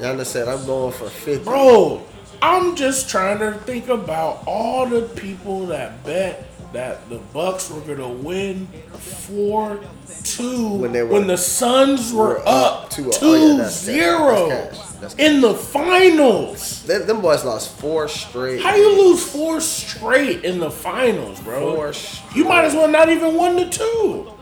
Yana 0.00 0.24
said, 0.24 0.48
"I'm 0.48 0.64
going 0.66 0.92
for 0.92 1.08
50. 1.08 1.44
Bro, 1.44 2.02
I'm 2.40 2.74
just 2.76 3.08
trying 3.08 3.38
to 3.38 3.52
think 3.60 3.88
about 3.88 4.42
all 4.46 4.86
the 4.86 5.02
people 5.02 5.66
that 5.66 6.04
bet 6.04 6.48
that 6.72 7.08
the 7.10 7.18
Bucks 7.34 7.70
were 7.70 7.80
gonna 7.82 8.08
win 8.08 8.66
four 8.98 9.78
two 10.24 10.68
When 10.76 10.92
they 10.92 11.02
were- 11.02 11.12
when 11.12 11.26
the 11.26 11.36
Suns 11.36 12.12
were, 12.12 12.24
were 12.28 12.38
up 12.40 12.84
up 12.84 12.90
two, 12.90 13.10
2-0. 13.10 13.18
Oh, 13.22 13.34
yeah, 13.34 13.56
that's- 13.56 13.80
zero 13.82 14.48
that's 14.48 14.78
cash. 14.78 14.86
That's 15.00 15.14
in 15.16 15.40
the 15.42 15.52
finals. 15.54 16.82
Them, 16.84 17.06
them 17.06 17.20
boys 17.20 17.44
lost 17.44 17.76
four 17.78 18.08
straight. 18.08 18.62
How 18.62 18.74
you 18.74 18.88
lose 18.96 19.22
four 19.22 19.60
straight 19.60 20.44
in 20.44 20.60
the 20.60 20.70
finals, 20.70 21.40
bro? 21.40 21.74
Four 21.74 21.92
You 22.34 22.44
might 22.44 22.64
as 22.64 22.74
well 22.74 22.88
not 22.88 23.08
even 23.10 23.36
win 23.36 23.56
the 23.56 23.66
two. 23.66 24.32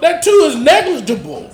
That 0.00 0.22
two 0.22 0.30
is 0.30 0.56
negligible. 0.56 1.50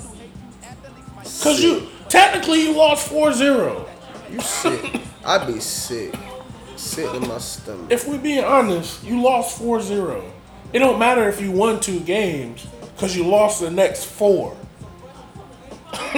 Cause 1.42 1.62
you 1.62 1.88
technically 2.08 2.62
you 2.62 2.74
lost 2.76 3.10
4-0. 3.10 3.88
You 4.30 4.40
sick? 4.40 5.00
I'd 5.24 5.46
be 5.46 5.60
sick, 5.60 6.14
sick 6.76 7.12
in 7.14 7.26
my 7.28 7.38
stomach. 7.38 7.90
if 7.90 8.06
we're 8.06 8.18
being 8.18 8.44
honest, 8.44 9.02
you 9.04 9.20
lost 9.22 9.60
4-0. 9.60 10.30
It 10.72 10.80
don't 10.80 10.98
matter 10.98 11.28
if 11.28 11.40
you 11.40 11.50
won 11.50 11.80
two 11.80 12.00
games 12.00 12.66
because 12.94 13.16
you 13.16 13.26
lost 13.26 13.60
the 13.60 13.70
next 13.70 14.06
four. 14.06 14.56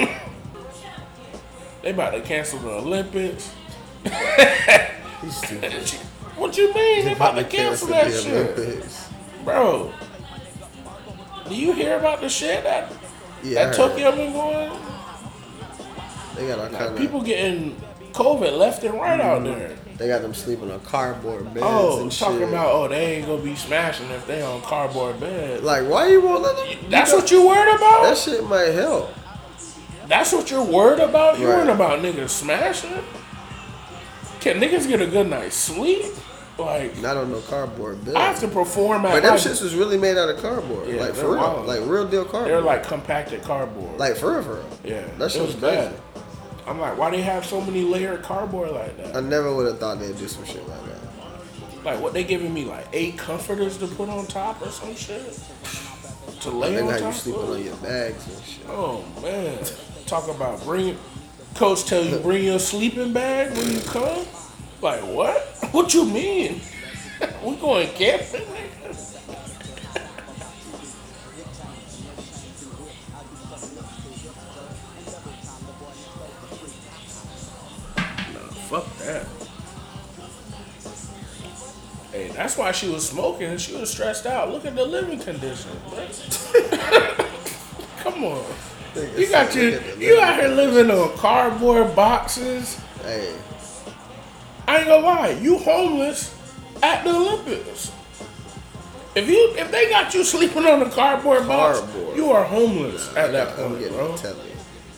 they 1.83 1.91
about 1.91 2.11
to 2.11 2.21
cancel 2.21 2.59
the 2.59 2.71
Olympics. 2.71 3.53
He's 5.21 5.35
stupid. 5.43 5.89
What 6.37 6.57
you 6.57 6.73
mean? 6.73 7.05
They 7.05 7.13
about 7.13 7.35
to 7.35 7.43
cancel 7.43 7.89
that 7.89 8.11
shit. 8.11 8.85
Bro, 9.43 9.93
do 11.49 11.55
you 11.55 11.71
hear 11.73 11.97
about 11.97 12.21
the 12.21 12.29
shit 12.29 12.63
that, 12.63 12.91
Yeah, 13.43 13.65
that 13.65 13.75
Tokyo 13.75 14.11
been 14.11 14.33
going? 14.33 14.71
They 16.35 16.47
got 16.47 16.59
all 16.59 16.69
kind 16.69 16.93
of 16.93 16.97
People 16.97 17.21
getting 17.21 17.75
COVID 18.13 18.57
left 18.57 18.83
and 18.83 18.93
right 18.95 19.19
out 19.19 19.41
mm-hmm. 19.41 19.59
there. 19.59 19.75
They 19.97 20.07
got 20.07 20.21
them 20.21 20.33
sleeping 20.35 20.69
on 20.69 20.79
cardboard 20.81 21.45
beds 21.55 21.65
Oh, 21.67 22.01
and 22.03 22.11
talking 22.11 22.39
shit. 22.39 22.49
about, 22.49 22.71
oh, 22.71 22.87
they 22.87 23.15
ain't 23.17 23.25
gonna 23.25 23.41
be 23.41 23.55
smashing 23.55 24.09
if 24.11 24.27
they 24.27 24.43
on 24.43 24.61
cardboard 24.61 25.19
beds. 25.19 25.63
like, 25.63 25.87
why 25.87 26.07
you 26.07 26.21
won't 26.21 26.43
let 26.43 26.55
them? 26.55 26.89
That's 26.91 27.11
what 27.13 27.31
you 27.31 27.47
worried 27.47 27.75
about? 27.75 28.03
That 28.03 28.17
shit 28.17 28.43
might 28.43 28.73
help. 28.73 29.11
That's 30.07 30.31
what 30.31 30.49
you're 30.51 30.63
worried 30.63 30.99
about? 30.99 31.39
You 31.39 31.47
Right. 31.47 31.57
worried 31.57 31.69
about 31.69 31.99
niggas 31.99 32.29
smashing? 32.29 32.91
Can 34.39 34.61
niggas 34.61 34.87
get 34.87 35.01
a 35.01 35.07
good 35.07 35.27
night's 35.29 35.55
sleep? 35.55 36.05
Like, 36.57 36.97
Not 36.97 37.17
on 37.17 37.31
no 37.31 37.39
cardboard 37.41 38.03
bed. 38.03 38.15
I 38.15 38.21
have 38.27 38.39
to 38.39 38.47
perform 38.47 39.05
at 39.05 39.11
but 39.13 39.21
them 39.21 39.31
my- 39.33 39.37
shits 39.37 39.61
was 39.61 39.75
really 39.75 39.97
made 39.97 40.17
out 40.17 40.29
of 40.29 40.41
cardboard. 40.41 40.87
Yeah, 40.87 41.01
like 41.01 41.13
for 41.13 41.27
real. 41.31 41.37
wild. 41.37 41.67
Like 41.67 41.81
real 41.85 42.07
deal 42.07 42.23
cardboard. 42.23 42.49
They're 42.51 42.61
like 42.61 42.83
compacted 42.83 43.43
cardboard. 43.43 43.97
like 43.99 44.15
for 44.17 44.33
real, 44.33 44.43
for 44.43 44.53
real. 44.55 44.65
yeah, 44.83 45.05
That 45.19 45.31
shit 45.31 45.41
was 45.43 45.53
was 45.55 45.63
crazy. 45.63 45.89
bad. 45.89 45.93
I'm 46.65 46.79
like, 46.79 46.97
why 46.97 47.11
they 47.11 47.21
have 47.21 47.45
so 47.45 47.61
many 47.61 47.81
layered 47.83 48.23
cardboard 48.23 48.71
like 48.71 48.97
that? 48.97 49.15
I 49.15 49.19
never 49.21 49.53
would 49.55 49.67
have 49.67 49.79
thought 49.79 49.99
they'd 49.99 50.17
do 50.17 50.27
some 50.27 50.43
shit 50.45 50.67
like 50.67 50.79
that. 50.85 51.85
Like, 51.85 52.01
what 52.01 52.13
they 52.13 52.23
giving 52.23 52.53
me 52.53 52.65
like 52.65 52.87
eight 52.91 53.17
comforters 53.17 53.77
to 53.77 53.87
put 53.87 54.09
on 54.09 54.25
top 54.25 54.61
or 54.61 54.69
some 54.71 54.93
shit 54.95 55.39
to 56.41 56.49
lay 56.49 56.79
on 56.81 56.87
got 56.89 56.99
top. 56.99 57.13
you 57.13 57.19
sleeping 57.19 57.41
on 57.51 57.63
your 57.63 57.75
bags 57.77 58.27
and 58.27 58.43
shit. 58.45 58.65
Oh 58.67 59.05
man, 59.21 59.59
talk 60.07 60.27
about 60.27 60.61
bring. 60.63 60.97
Coach 61.55 61.85
tell 61.85 62.03
you 62.03 62.17
bring 62.17 62.43
your 62.43 62.59
sleeping 62.59 63.13
bag 63.13 63.55
when 63.55 63.71
you 63.71 63.79
come. 63.81 64.25
Like 64.81 65.01
what? 65.01 65.56
What 65.71 65.93
you 65.93 66.05
mean? 66.05 66.61
we 67.43 67.55
going 67.55 67.87
camping? 67.89 68.41
Fuck 78.67 78.97
that. 78.97 79.25
Hey, 82.11 82.29
that's 82.29 82.57
why 82.57 82.71
she 82.71 82.89
was 82.89 83.07
smoking. 83.07 83.57
She 83.57 83.73
was 83.75 83.91
stressed 83.91 84.25
out. 84.25 84.51
Look 84.51 84.65
at 84.65 84.75
the 84.75 84.85
living 84.85 85.19
conditions, 85.19 85.65
bro. 85.89 86.07
Come 87.99 88.23
on. 88.25 88.43
You 89.15 89.29
got 89.29 89.53
your, 89.55 89.81
you 89.97 90.19
out 90.19 90.39
here 90.39 90.49
living 90.49 90.89
on 90.91 91.15
cardboard 91.17 91.95
boxes. 91.95 92.79
Hey, 93.03 93.33
I 94.67 94.79
ain't 94.79 94.87
gonna 94.87 95.05
lie, 95.05 95.29
you 95.29 95.57
homeless 95.57 96.35
at 96.83 97.03
the 97.03 97.09
Olympics. 97.15 97.91
If 99.15 99.27
you 99.27 99.53
if 99.57 99.71
they 99.71 99.89
got 99.89 100.13
you 100.13 100.23
sleeping 100.23 100.65
on 100.65 100.81
a 100.81 100.89
cardboard, 100.89 101.47
box, 101.47 101.81
you 102.15 102.31
are 102.31 102.43
homeless 102.43 103.07
at 103.15 103.31
that 103.31 103.49
I'm 103.57 103.69
point, 103.69 103.79
getting 103.79 103.95
bro. 103.97 104.15
telling, 104.17 104.51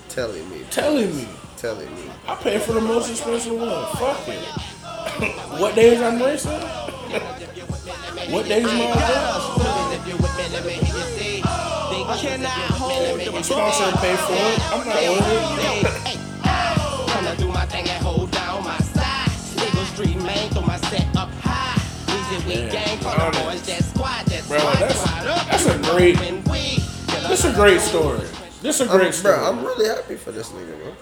telling 0.09 0.49
me, 0.49 0.61
Telling 0.71 1.15
me, 1.15 1.27
telling 1.55 1.93
me. 1.95 2.01
I 2.27 2.35
pay 2.35 2.57
for 2.59 2.73
the 2.73 2.81
most 2.81 3.09
expensive 3.11 3.53
one. 3.53 3.85
Fuck 3.95 4.27
it. 4.27 4.43
what 5.61 5.75
days 5.75 6.01
I'm 6.01 6.19
racing? 6.21 6.51
what 8.31 8.45
days 8.47 8.65
am 8.65 8.81
I 8.81 8.89
racing? 8.89 8.99
Sponsor 13.43 13.91
pay 13.97 14.15
for 14.15 14.33
it. 14.33 14.71
I'm 14.71 14.87
not 14.87 16.03
worried. 16.03 16.15
Street 20.39 20.51
throw 20.53 20.61
my 20.63 20.77
set 20.77 21.15
up 21.17 21.29
high. 21.41 21.79
Weezy 22.07 22.45
we 22.47 22.53
Yeah, 22.63 22.69
gang 22.69 22.97
for 22.99 23.11
the 23.15 23.39
boys 23.43 23.61
that 23.67 23.83
squad, 23.83 24.25
that 24.25 24.47
Bro, 24.47 24.59
squad, 24.59 24.73
that's- 24.79 24.99
squad 24.99 25.27
up. 25.27 25.47
that's 25.49 25.65
a 25.65 25.77
great- 25.91 26.19
When 26.19 26.43
we 26.45 26.83
get 27.07 27.27
This 27.29 27.45
is 27.45 27.51
a 27.51 27.55
great 27.55 27.81
story. 27.81 28.19
This 28.61 28.79
is 28.79 28.87
a 28.87 28.89
great 28.89 29.07
I'm, 29.07 29.13
story. 29.13 29.35
bro, 29.37 29.45
I'm 29.49 29.63
really 29.65 29.87
happy 29.87 30.15
for 30.15 30.31
this 30.31 30.49
nigga, 30.49 30.77
bro. 30.81 30.93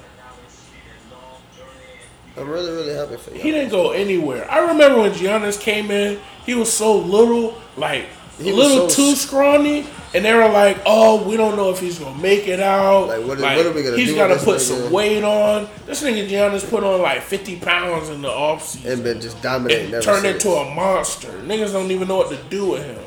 I'm 2.39 2.49
really, 2.49 2.71
really 2.71 2.93
happy 2.93 3.17
for 3.17 3.31
you. 3.31 3.39
He 3.41 3.51
didn't 3.51 3.69
go 3.71 3.91
anywhere. 3.91 4.47
I 4.51 4.59
remember 4.59 5.01
when 5.01 5.11
Giannis 5.13 5.59
came 5.59 5.89
in, 5.89 6.19
he 6.45 6.53
was 6.53 6.71
so 6.71 6.95
little, 6.97 7.55
like 7.77 8.05
He 8.39 8.51
a 8.51 8.55
was 8.55 8.67
little 8.67 8.89
so 8.89 8.95
too 8.95 9.15
scrawny, 9.15 9.87
and 10.13 10.23
they 10.23 10.33
were 10.33 10.47
like, 10.49 10.77
"Oh, 10.85 11.27
we 11.27 11.35
don't 11.37 11.55
know 11.55 11.69
if 11.69 11.79
he's 11.79 11.99
gonna 11.99 12.17
make 12.19 12.47
it 12.47 12.59
out. 12.59 13.07
Like, 13.09 13.19
what- 13.19 13.39
what 13.39 13.65
are 13.65 13.71
we 13.71 13.83
gonna 13.83 13.97
He's 13.97 14.09
do 14.09 14.15
got 14.15 14.27
to 14.27 14.37
put 14.37 14.61
some 14.61 14.77
nigga?" 14.77 14.91
weight 14.91 15.23
on." 15.23 15.67
This 15.85 16.01
nigga 16.03 16.29
Giannis 16.29 16.67
put 16.69 16.83
on 16.83 17.01
like 17.01 17.21
fifty 17.21 17.57
pounds 17.57 18.09
in 18.09 18.21
the 18.21 18.29
offseason 18.29 18.85
and 18.93 19.03
been 19.03 19.19
just 19.21 19.41
dominating. 19.41 19.93
and 19.93 20.03
turned 20.03 20.21
since. 20.21 20.43
into 20.45 20.55
a 20.55 20.73
monster. 20.73 21.29
Niggas 21.45 21.71
don't 21.73 21.91
even 21.91 22.07
know 22.07 22.17
what 22.17 22.29
to 22.29 22.37
do 22.49 22.65
with 22.71 22.83
him. 22.85 22.97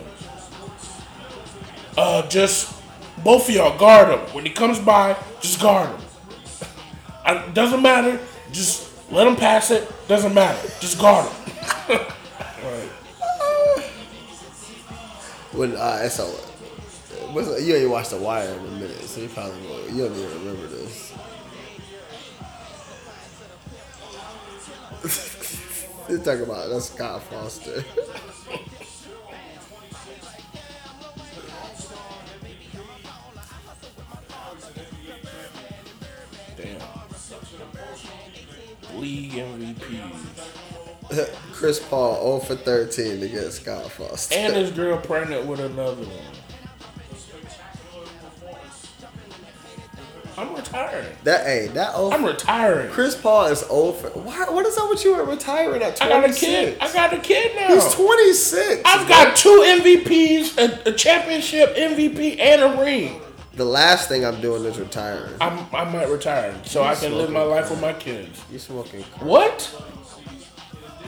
Uh, 1.96 2.26
just 2.28 2.72
both 3.24 3.48
of 3.48 3.54
y'all 3.54 3.76
guard 3.78 4.08
him 4.10 4.20
when 4.34 4.44
he 4.44 4.50
comes 4.52 4.78
by. 4.78 5.16
Just 5.40 5.60
guard 5.60 5.88
him. 5.90 6.00
I, 7.24 7.48
doesn't 7.48 7.82
matter. 7.82 8.18
Just 8.52 8.88
let 9.10 9.26
him 9.26 9.36
pass 9.36 9.70
it. 9.70 9.90
Doesn't 10.08 10.32
matter. 10.34 10.68
Just 10.80 10.98
guard 10.98 11.26
him. 11.88 12.00
When 15.52 15.74
uh, 15.76 16.08
so, 16.08 16.32
what's, 17.32 17.62
you 17.62 17.74
ain't 17.76 17.90
watched 17.90 18.10
The 18.10 18.18
Wire 18.18 18.48
in 18.48 18.58
a 18.58 18.70
minute, 18.72 19.02
so 19.02 19.20
you 19.20 19.28
probably 19.28 19.60
won't. 19.66 19.90
You 19.90 20.08
don't 20.08 20.16
even 20.16 20.38
remember 20.40 20.66
this. 20.66 21.12
You're 26.08 26.18
talking 26.18 26.42
about 26.42 26.68
that's 26.68 26.86
Scott 26.90 27.22
Foster. 27.24 27.84
Damn. 36.56 36.80
League 39.00 39.32
MVPs. 39.32 40.50
Chris 41.52 41.78
Paul 41.78 42.40
0 42.40 42.56
for 42.56 42.56
13 42.62 43.22
against 43.22 43.62
Scott 43.62 43.90
Foster. 43.90 44.34
And 44.34 44.54
his 44.54 44.70
girl 44.70 44.98
pregnant 44.98 45.46
with 45.46 45.60
another 45.60 46.02
one. 46.02 46.49
That 51.24 51.46
hey, 51.46 51.68
that 51.68 51.94
old. 51.94 52.14
I'm 52.14 52.24
retiring. 52.24 52.90
Chris 52.90 53.14
Paul 53.14 53.46
is 53.46 53.60
0 53.60 53.92
for. 53.92 54.08
Why, 54.10 54.48
what 54.48 54.64
is 54.66 54.76
up 54.78 54.88
with 54.90 55.04
you 55.04 55.16
at 55.16 55.26
retiring 55.26 55.82
at 55.82 55.96
26? 55.96 56.00
I 56.00 56.08
got 56.08 56.30
a 56.30 56.32
kid. 56.32 56.78
I 56.80 56.92
got 56.92 57.12
a 57.12 57.18
kid 57.18 57.56
now. 57.56 57.74
He's 57.74 57.94
26. 57.94 58.82
I've 58.84 59.08
got 59.08 59.36
two 59.36 59.64
MVPs, 59.66 60.58
a, 60.58 60.90
a 60.90 60.92
championship 60.92 61.74
MVP, 61.76 62.38
and 62.38 62.62
a 62.62 62.82
ring. 62.82 63.20
The 63.54 63.64
last 63.64 64.08
thing 64.08 64.24
I'm 64.24 64.40
doing 64.40 64.64
is 64.64 64.78
retiring. 64.78 65.34
I'm, 65.40 65.66
I 65.74 65.84
might 65.84 66.08
retire 66.08 66.54
so 66.64 66.82
I 66.82 66.94
can 66.94 67.14
live 67.16 67.30
my 67.30 67.42
life 67.42 67.70
with 67.70 67.80
my 67.80 67.92
kids. 67.92 68.40
You 68.50 68.58
smoking 68.58 69.02
What? 69.18 69.82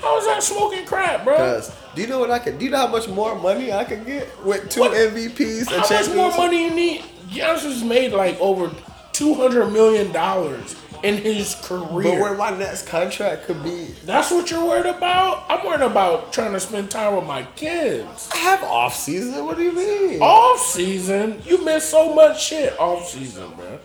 How 0.03 0.19
is 0.19 0.27
that 0.27 0.43
smoking 0.43 0.85
crap, 0.85 1.23
bro? 1.23 1.37
Cause 1.37 1.75
do 1.95 2.03
you 2.03 2.09
know 2.09 2.19
what 2.19 2.33
I 2.33 2.41
could? 2.41 2.59
Do 2.59 2.65
you 2.65 2.73
know 2.73 2.79
how 2.79 2.89
much 2.89 3.07
more 3.09 3.39
money 3.39 3.73
I 3.73 3.85
could 3.85 4.05
get 4.05 4.45
with 4.45 4.69
two 4.69 4.81
What? 4.81 4.93
MVPs 4.93 5.69
How 5.69 5.77
and 5.77 6.09
much 6.09 6.17
more 6.17 6.37
money 6.37 6.65
you 6.65 6.75
need? 6.75 7.05
Giannis 7.29 7.63
has 7.63 7.85
made 7.85 8.13
like 8.13 8.39
over 8.41 8.71
two 9.13 9.35
hundred 9.35 9.71
million 9.73 10.13
dollars 10.13 10.77
in 11.03 11.17
his 11.17 11.55
career. 11.57 12.13
But 12.13 12.21
where 12.21 12.35
my 12.37 12.51
next 12.57 12.87
contract 12.87 13.47
could 13.47 13.63
be, 13.65 13.87
That's 14.05 14.31
what 14.31 14.51
you're 14.51 14.65
worried 14.65 14.87
about? 14.87 15.45
I'm 15.49 15.67
worried 15.67 15.81
about 15.83 16.33
trying 16.33 16.53
to 16.53 16.61
spend 16.61 16.91
time 16.91 17.17
with 17.17 17.25
my 17.25 17.43
kids. 17.57 18.29
I 18.33 18.37
have 18.39 18.63
off 18.63 18.95
season. 18.95 19.45
What 19.45 19.57
do 19.57 19.65
you 19.65 19.73
mean? 19.73 20.21
Off 20.23 20.61
season, 20.61 21.43
you 21.45 21.65
miss 21.65 21.89
so 21.89 22.15
much 22.15 22.43
shit 22.45 22.79
off 22.79 23.09
season, 23.09 23.51
bro. 23.57 23.79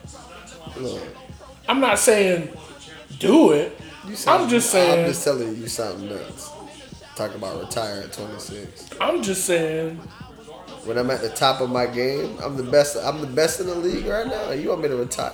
Look, 0.78 1.02
I'm 1.68 1.80
not 1.80 1.98
saying 2.00 2.56
do 3.20 3.52
it. 3.52 3.76
sound- 4.14 4.44
I'm 4.44 4.50
just 4.50 4.70
saying. 4.70 5.00
I'm 5.06 5.08
just 5.08 5.24
telling 5.24 5.48
you, 5.50 5.54
you 5.56 5.68
sound 5.68 6.08
nuts. 6.10 6.52
Talk 7.16 7.34
about 7.34 7.60
retiring 7.60 8.04
at 8.04 8.14
26. 8.14 8.90
I'm 9.02 9.24
just 9.24 9.46
saying. 9.46 10.00
When 10.88 10.98
I'm 10.98 11.12
at 11.12 11.20
the 11.20 11.28
top 11.28 11.60
of 11.60 11.70
my 11.70 11.86
game, 11.86 12.38
I'm 12.42 12.56
the 12.56 12.64
best. 12.64 12.96
I'm 12.96 13.20
the 13.20 13.28
best 13.28 13.60
in 13.60 13.68
the 13.68 13.76
league 13.76 14.06
right 14.06 14.26
now. 14.26 14.52
You 14.52 14.70
want 14.70 14.84
me 14.84 14.88
to 14.88 14.96
retire? 14.96 15.34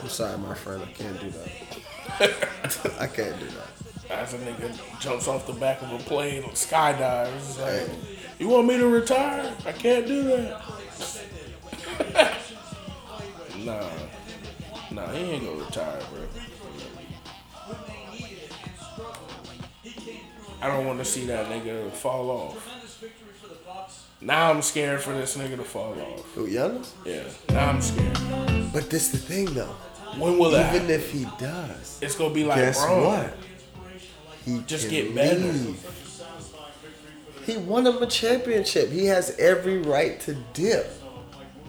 I'm 0.00 0.08
sorry, 0.08 0.38
my 0.38 0.54
friend. 0.54 0.82
I 0.82 0.90
can't 0.90 1.20
do 1.20 1.28
that. 1.28 1.50
I 2.98 3.06
can't 3.08 3.38
do 3.38 3.46
that. 3.46 4.10
As 4.10 4.32
a 4.32 4.38
nigga 4.38 5.00
jumps 5.00 5.28
off 5.28 5.46
the 5.46 5.52
back 5.52 5.82
of 5.82 5.92
a 5.92 5.98
plane 5.98 6.44
and 6.44 6.52
skydives, 6.52 7.60
like, 7.60 7.90
you 8.38 8.48
want 8.48 8.68
me 8.68 8.78
to 8.78 8.86
retire? 8.86 9.54
I 9.66 9.72
can't 9.72 10.06
do 10.06 10.22
that. 10.22 10.62
nah, 13.58 13.86
nah, 14.90 15.12
he 15.12 15.18
ain't 15.18 15.44
gonna 15.44 15.62
retire, 15.62 16.00
bro. 16.10 16.20
I 20.62 20.68
don't 20.68 20.86
want 20.86 21.00
to 21.00 21.04
see 21.04 21.26
that 21.26 21.48
nigga 21.48 21.90
fall 21.92 22.30
off. 22.30 22.77
Now 24.20 24.50
I'm 24.50 24.62
scared 24.62 25.00
for 25.00 25.12
this 25.14 25.36
nigga 25.36 25.56
to 25.56 25.64
fall 25.64 25.92
off. 25.92 25.98
Oh, 26.00 26.24
Who, 26.34 26.48
Giannis? 26.48 26.90
Yeah, 27.04 27.22
now 27.50 27.68
I'm 27.70 27.80
scared. 27.80 28.18
But 28.72 28.90
this 28.90 29.08
the 29.10 29.18
thing 29.18 29.46
though. 29.54 29.74
When 30.16 30.38
will 30.38 30.50
that? 30.50 30.74
Even 30.74 30.90
if 30.90 31.12
he 31.12 31.26
does, 31.38 31.98
It's 32.02 32.16
gonna 32.16 32.34
be 32.34 32.44
like 32.44 32.56
guess 32.58 32.84
Bron. 32.84 33.04
what? 33.04 33.34
He 34.44 34.60
Just 34.66 34.88
get 34.90 35.14
better. 35.14 35.38
leave. 35.38 35.84
He 37.46 37.56
won 37.58 37.86
him 37.86 38.02
a 38.02 38.06
championship. 38.06 38.90
He 38.90 39.06
has 39.06 39.36
every 39.38 39.78
right 39.78 40.18
to 40.20 40.34
dip. 40.52 40.90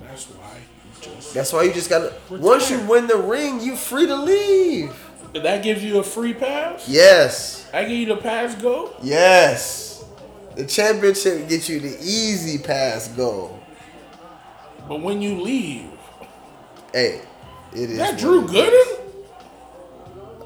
That's 0.01 0.25
why 0.25 0.57
you 0.57 1.01
just. 1.01 1.33
That's 1.33 1.53
why 1.53 1.63
you 1.63 1.73
just 1.73 1.89
gotta. 1.89 2.13
Once 2.29 2.71
you 2.71 2.79
win 2.81 3.07
the 3.07 3.17
ring, 3.17 3.61
you 3.61 3.75
free 3.75 4.07
to 4.07 4.15
leave. 4.15 4.93
That 5.33 5.61
gives 5.61 5.83
you 5.83 5.99
a 5.99 6.03
free 6.03 6.33
pass. 6.33 6.89
Yes, 6.89 7.69
I 7.73 7.83
give 7.83 7.91
you 7.97 8.07
the 8.07 8.17
pass 8.17 8.55
go. 8.55 8.93
yes. 9.03 9.85
The 10.59 10.65
championship 10.65 11.47
gets 11.47 11.69
you 11.69 11.79
the 11.79 11.97
easy 12.01 12.57
pass 12.57 13.07
goal. 13.07 13.61
But 14.89 14.99
when 14.99 15.21
you 15.21 15.39
leave, 15.41 15.85
Hey, 16.91 17.21
it 17.71 17.89
is. 17.91 17.97
that 17.97 18.19
Drew. 18.19 18.45
Gooden? 18.45 18.99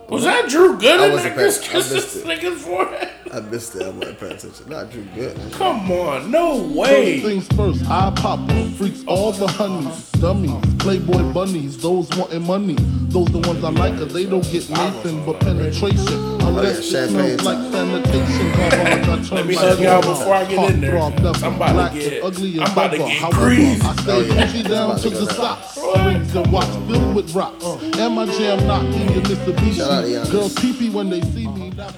Was 0.10 0.23
that 0.26 0.47
Drew 0.49 0.76
I 0.78 0.80
Gooden 0.80 1.12
wasn't 1.13 1.36
that 1.36 1.41
just 1.43 1.62
paying- 1.63 1.71
I 1.78 1.80
kissed 1.80 1.93
missed 1.93 2.13
this 2.13 2.23
it. 2.23 2.28
nigga's 2.28 2.62
forehead? 2.62 3.10
I 3.34 3.39
missed 3.39 3.76
it. 3.76 3.82
I 3.82 3.89
wasn't 3.89 4.19
paying 4.19 4.32
attention. 4.34 4.69
Not 4.69 4.91
Drew 4.91 5.02
Gooden. 5.15 5.52
Come 5.54 5.91
on, 5.91 6.30
no 6.30 6.60
First 6.60 6.76
way. 6.76 7.19
things 7.21 7.47
first, 7.56 7.82
I 7.89 8.12
pop 8.15 8.47
'em. 8.52 8.71
freaks 8.76 9.04
all 9.08 9.32
the 9.32 9.47
honeys, 9.47 10.12
dummies, 10.19 10.63
playboy 10.78 11.23
bunnies, 11.34 11.78
those 11.80 12.08
wanting 12.15 12.45
money. 12.45 12.78
Those 13.13 13.28
the 13.28 13.38
ones 13.47 13.63
I 13.63 13.69
like, 13.69 13.93
cause 13.93 14.12
they 14.12 14.26
don't 14.26 14.43
get 14.52 14.67
nothing 14.71 15.23
but 15.23 15.39
penetration. 15.39 16.08
Unless 16.41 16.80
it 16.80 16.84
champagne. 16.84 17.38
smells 17.38 17.43
like 17.43 17.71
sanitation. 17.71 18.52
Garbage, 18.54 19.08
I 19.08 19.23
turn 19.23 19.36
Let 19.38 19.45
me 19.47 19.56
like 19.56 19.65
hug 19.65 19.80
y'all 19.80 19.95
water. 19.97 20.08
before 20.10 20.34
I 20.34 20.45
get 20.45 20.71
in 20.73 20.82
there, 20.82 20.91
Heartthrob 20.93 21.17
cause 21.21 21.41
never. 21.41 21.45
I'm 21.45 21.56
about 21.56 21.67
to 21.67 21.73
Black 21.73 21.93
get- 21.93 22.23
ugly 22.23 22.56
I'm 22.58 22.63
as 22.63 22.71
about 22.71 22.91
to 22.91 22.97
ever. 22.97 23.08
get 23.08 23.17
However, 23.21 23.45
greased. 23.45 23.86
I 23.86 23.95
stay 23.95 24.12
Oh, 24.12 24.19
yeah. 24.21 24.34
Gucci 24.47 24.69
down 24.69 24.91
It's 24.91 25.02
to 25.04 25.08
about 25.10 25.10
to 25.10 25.10
the 25.10 25.19
go 25.19 25.26
down. 25.26 25.36
socks. 25.36 25.78
Rings 26.06 26.36
and 26.36 26.52
watch 26.52 26.67
filled 26.88 27.15
with 27.15 27.36
rocks. 27.36 27.63
Oh. 27.63 27.91
And 27.99 28.15
my 28.15 28.26
jam 28.26 28.65
knocking 28.67 29.12
your 29.13 29.21
Mitsubishi. 29.21 29.73
Shout 29.78 29.91
out 29.91 30.02
to 30.02 30.08
Giannis. 30.08 30.32
Girls 30.32 30.54
pee 30.56 30.89
when 30.89 31.10
they 31.12 31.21
see 31.21 31.47
me. 31.47 31.69
Never- 31.69 31.93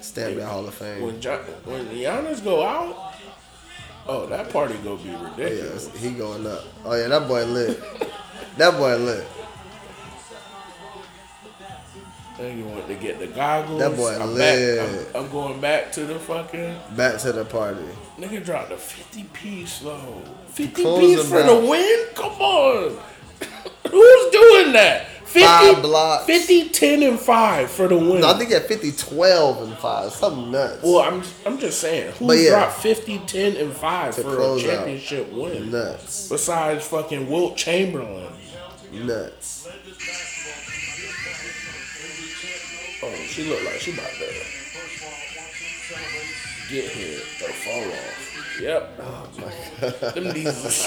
Stand 0.00 0.36
by 0.38 0.42
Hall 0.44 0.66
of 0.66 0.74
Fame. 0.74 1.02
When 1.02 1.20
jo- 1.20 1.38
when 1.64 1.86
Giannis 1.86 2.42
go 2.42 2.64
out, 2.66 3.14
oh 4.08 4.26
that 4.26 4.50
party 4.52 4.74
gonna 4.82 4.96
be 4.96 5.10
oh, 5.14 5.24
ridiculous. 5.36 5.88
Yes, 5.94 6.02
he 6.02 6.10
going 6.10 6.44
up. 6.48 6.64
Oh 6.84 6.94
yeah, 6.96 7.06
that 7.08 7.28
boy 7.28 7.44
lit. 7.44 7.80
that 8.58 8.76
boy 8.76 8.96
lit. 8.96 9.24
Nigga 12.42 12.74
went 12.74 12.88
to 12.88 12.94
get 12.96 13.20
the 13.20 13.28
goggles. 13.28 13.78
That 13.78 13.96
boy 13.96 14.18
I'm 14.20 14.34
lit. 14.34 14.78
Back, 15.04 15.14
I'm, 15.14 15.24
I'm 15.24 15.30
going 15.30 15.60
back 15.60 15.92
to 15.92 16.04
the 16.04 16.18
fucking. 16.18 16.76
Back 16.96 17.18
to 17.20 17.30
the 17.32 17.44
party. 17.44 17.84
Nigga 18.18 18.44
dropped 18.44 18.72
a 18.72 18.76
50 18.76 19.24
piece 19.32 19.78
though. 19.78 20.20
50 20.48 20.82
Close 20.82 21.00
piece 21.00 21.30
for 21.30 21.40
out. 21.40 21.46
the 21.62 21.68
win? 21.68 22.06
Come 22.16 22.32
on. 22.32 22.98
Who's 23.90 24.32
doing 24.32 24.72
that? 24.72 25.06
50, 25.06 25.40
Five 25.46 25.82
blocks. 25.82 26.24
50, 26.26 26.68
10, 26.70 27.02
and 27.04 27.18
5 27.18 27.70
for 27.70 27.88
the 27.88 27.96
win. 27.96 28.20
No, 28.20 28.32
I 28.34 28.38
think 28.38 28.50
at 28.50 28.66
50, 28.66 28.92
12 28.92 29.62
and 29.62 29.78
5. 29.78 30.12
Something 30.12 30.50
nuts. 30.50 30.82
well, 30.82 30.98
I'm 31.00 31.22
I'm 31.46 31.58
just 31.58 31.80
saying, 31.80 32.12
who 32.16 32.32
yeah. 32.34 32.50
dropped 32.50 32.74
50, 32.80 33.18
10, 33.20 33.56
and 33.56 33.72
5 33.72 34.14
for 34.16 34.20
a 34.20 34.24
close 34.24 34.64
out. 34.64 34.70
championship 34.70 35.32
win? 35.32 35.70
Nuts. 35.70 36.28
Besides 36.28 36.86
fucking 36.88 37.30
Wilt 37.30 37.56
Chamberlain. 37.56 38.30
Nuts. 38.92 39.68
She 43.32 43.44
looked 43.48 43.64
like 43.64 43.80
she 43.80 43.92
about 43.92 44.10
to 44.10 44.26
get 46.70 46.90
here 46.90 47.18
or 47.18 47.52
fall 47.52 47.84
off. 47.84 48.28
Yep. 48.60 49.00
Oh 49.00 49.28
my 49.38 49.42
god. 49.42 50.14
Them 50.14 50.34
these, 50.34 50.84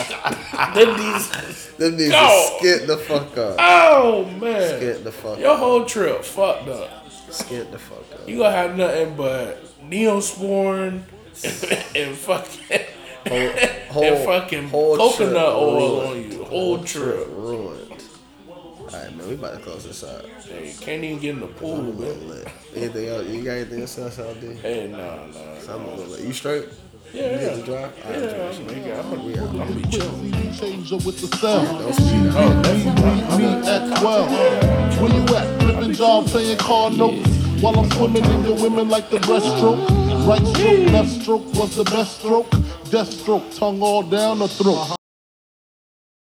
them 0.74 0.98
these. 0.98 1.68
Them 1.78 1.98
Go. 1.98 2.58
skint 2.62 2.88
the 2.88 2.98
fuck 2.98 3.38
up. 3.38 3.56
Oh 3.60 4.26
man, 4.40 4.80
Skint 4.82 5.04
the 5.04 5.12
fuck 5.12 5.40
your 5.40 5.50
up. 5.52 5.60
whole 5.60 5.86
trip 5.86 6.24
fucked 6.24 6.68
up. 6.70 7.06
Skint 7.30 7.72
the 7.72 7.80
fuck 7.80 8.04
up. 8.14 8.28
You 8.30 8.38
gonna 8.38 8.52
have 8.56 8.78
nothing 8.78 9.16
but 9.16 9.64
neosporin 9.90 11.02
and, 11.44 11.96
and 11.96 12.16
fucking 12.16 12.86
whole- 13.90 14.04
and 14.04 14.26
fucking 14.26 14.70
whole 14.70 14.98
coconut 14.98 15.36
oil 15.56 16.02
ruined. 16.02 16.26
on 16.26 16.32
you. 16.40 16.44
Whole 16.46 16.84
trip. 16.84 17.28
Ruined. 17.32 17.85
Alright, 18.94 19.16
man, 19.18 19.28
we 19.28 19.34
about 19.34 19.56
to 19.58 19.60
close 19.64 19.84
this 19.86 20.04
out. 20.04 20.26
Hey, 20.26 20.74
can't 20.80 21.04
even 21.04 21.20
get 21.20 21.30
in 21.36 21.40
the 21.42 21.48
pool, 21.48 21.76
I'm 21.80 21.88
a 21.88 21.90
little 21.90 22.16
man. 22.28 22.30
lit. 22.30 22.48
Anything 22.76 23.08
else? 23.10 23.28
You 23.28 23.44
got 23.44 23.52
anything 23.52 23.82
else 23.82 23.98
else 23.98 24.20
out 24.20 24.40
there? 24.42 24.54
Hey, 24.54 24.88
nah, 24.88 25.26
nah. 25.28 25.58
So 25.60 25.76
I'm 25.76 25.86
a 25.86 25.96
little 25.96 26.12
lit. 26.12 26.22
You 26.22 26.34
straight? 26.34 26.70
Yeah, 27.14 27.22
You 27.24 27.30
yeah. 27.30 27.38
get 27.40 27.56
the 27.58 27.64
drive? 27.64 28.06
Alright, 28.06 28.22
Yeah, 28.22 28.30
drive. 28.36 28.60
I'm, 28.60 28.66
nigga, 28.68 29.00
I'm, 29.00 29.26
We 29.26 29.34
gonna, 29.34 29.44
out. 29.44 29.50
I'm 29.50 29.58
gonna 29.58 29.76
be 29.82 29.90
chilling. 29.90 30.34
CD 30.34 30.60
changer 30.60 30.96
with 30.98 31.22
the 31.22 31.38
sound. 31.38 31.68
Don't 31.80 31.94
speed 31.94 32.28
up. 32.28 32.66
Me, 32.66 33.38
me, 33.38 33.54
me 33.62 33.68
at 33.68 33.98
12. 34.00 35.02
Where 35.02 35.14
you 35.14 35.36
at? 35.36 35.62
Flipping 35.62 35.94
job, 35.94 36.26
playing 36.28 36.58
car 36.58 36.92
notes. 36.92 37.28
While 37.62 37.80
I'm 37.80 37.90
swimming 37.92 38.26
in 38.26 38.44
your 38.46 38.56
women 38.62 38.90
like 38.90 39.10
the 39.10 39.18
breaststroke. 39.18 39.88
Right 40.28 40.46
stroke, 40.46 40.92
left 40.92 41.10
stroke 41.22 41.54
was 41.56 41.76
the 41.76 41.84
best 41.86 42.20
stroke. 42.20 42.50
Death 42.92 43.12
stroke, 43.12 43.44
tongue 43.56 43.82
all 43.82 44.04
down 44.04 44.40
the 44.40 44.48
throat. 44.48 44.96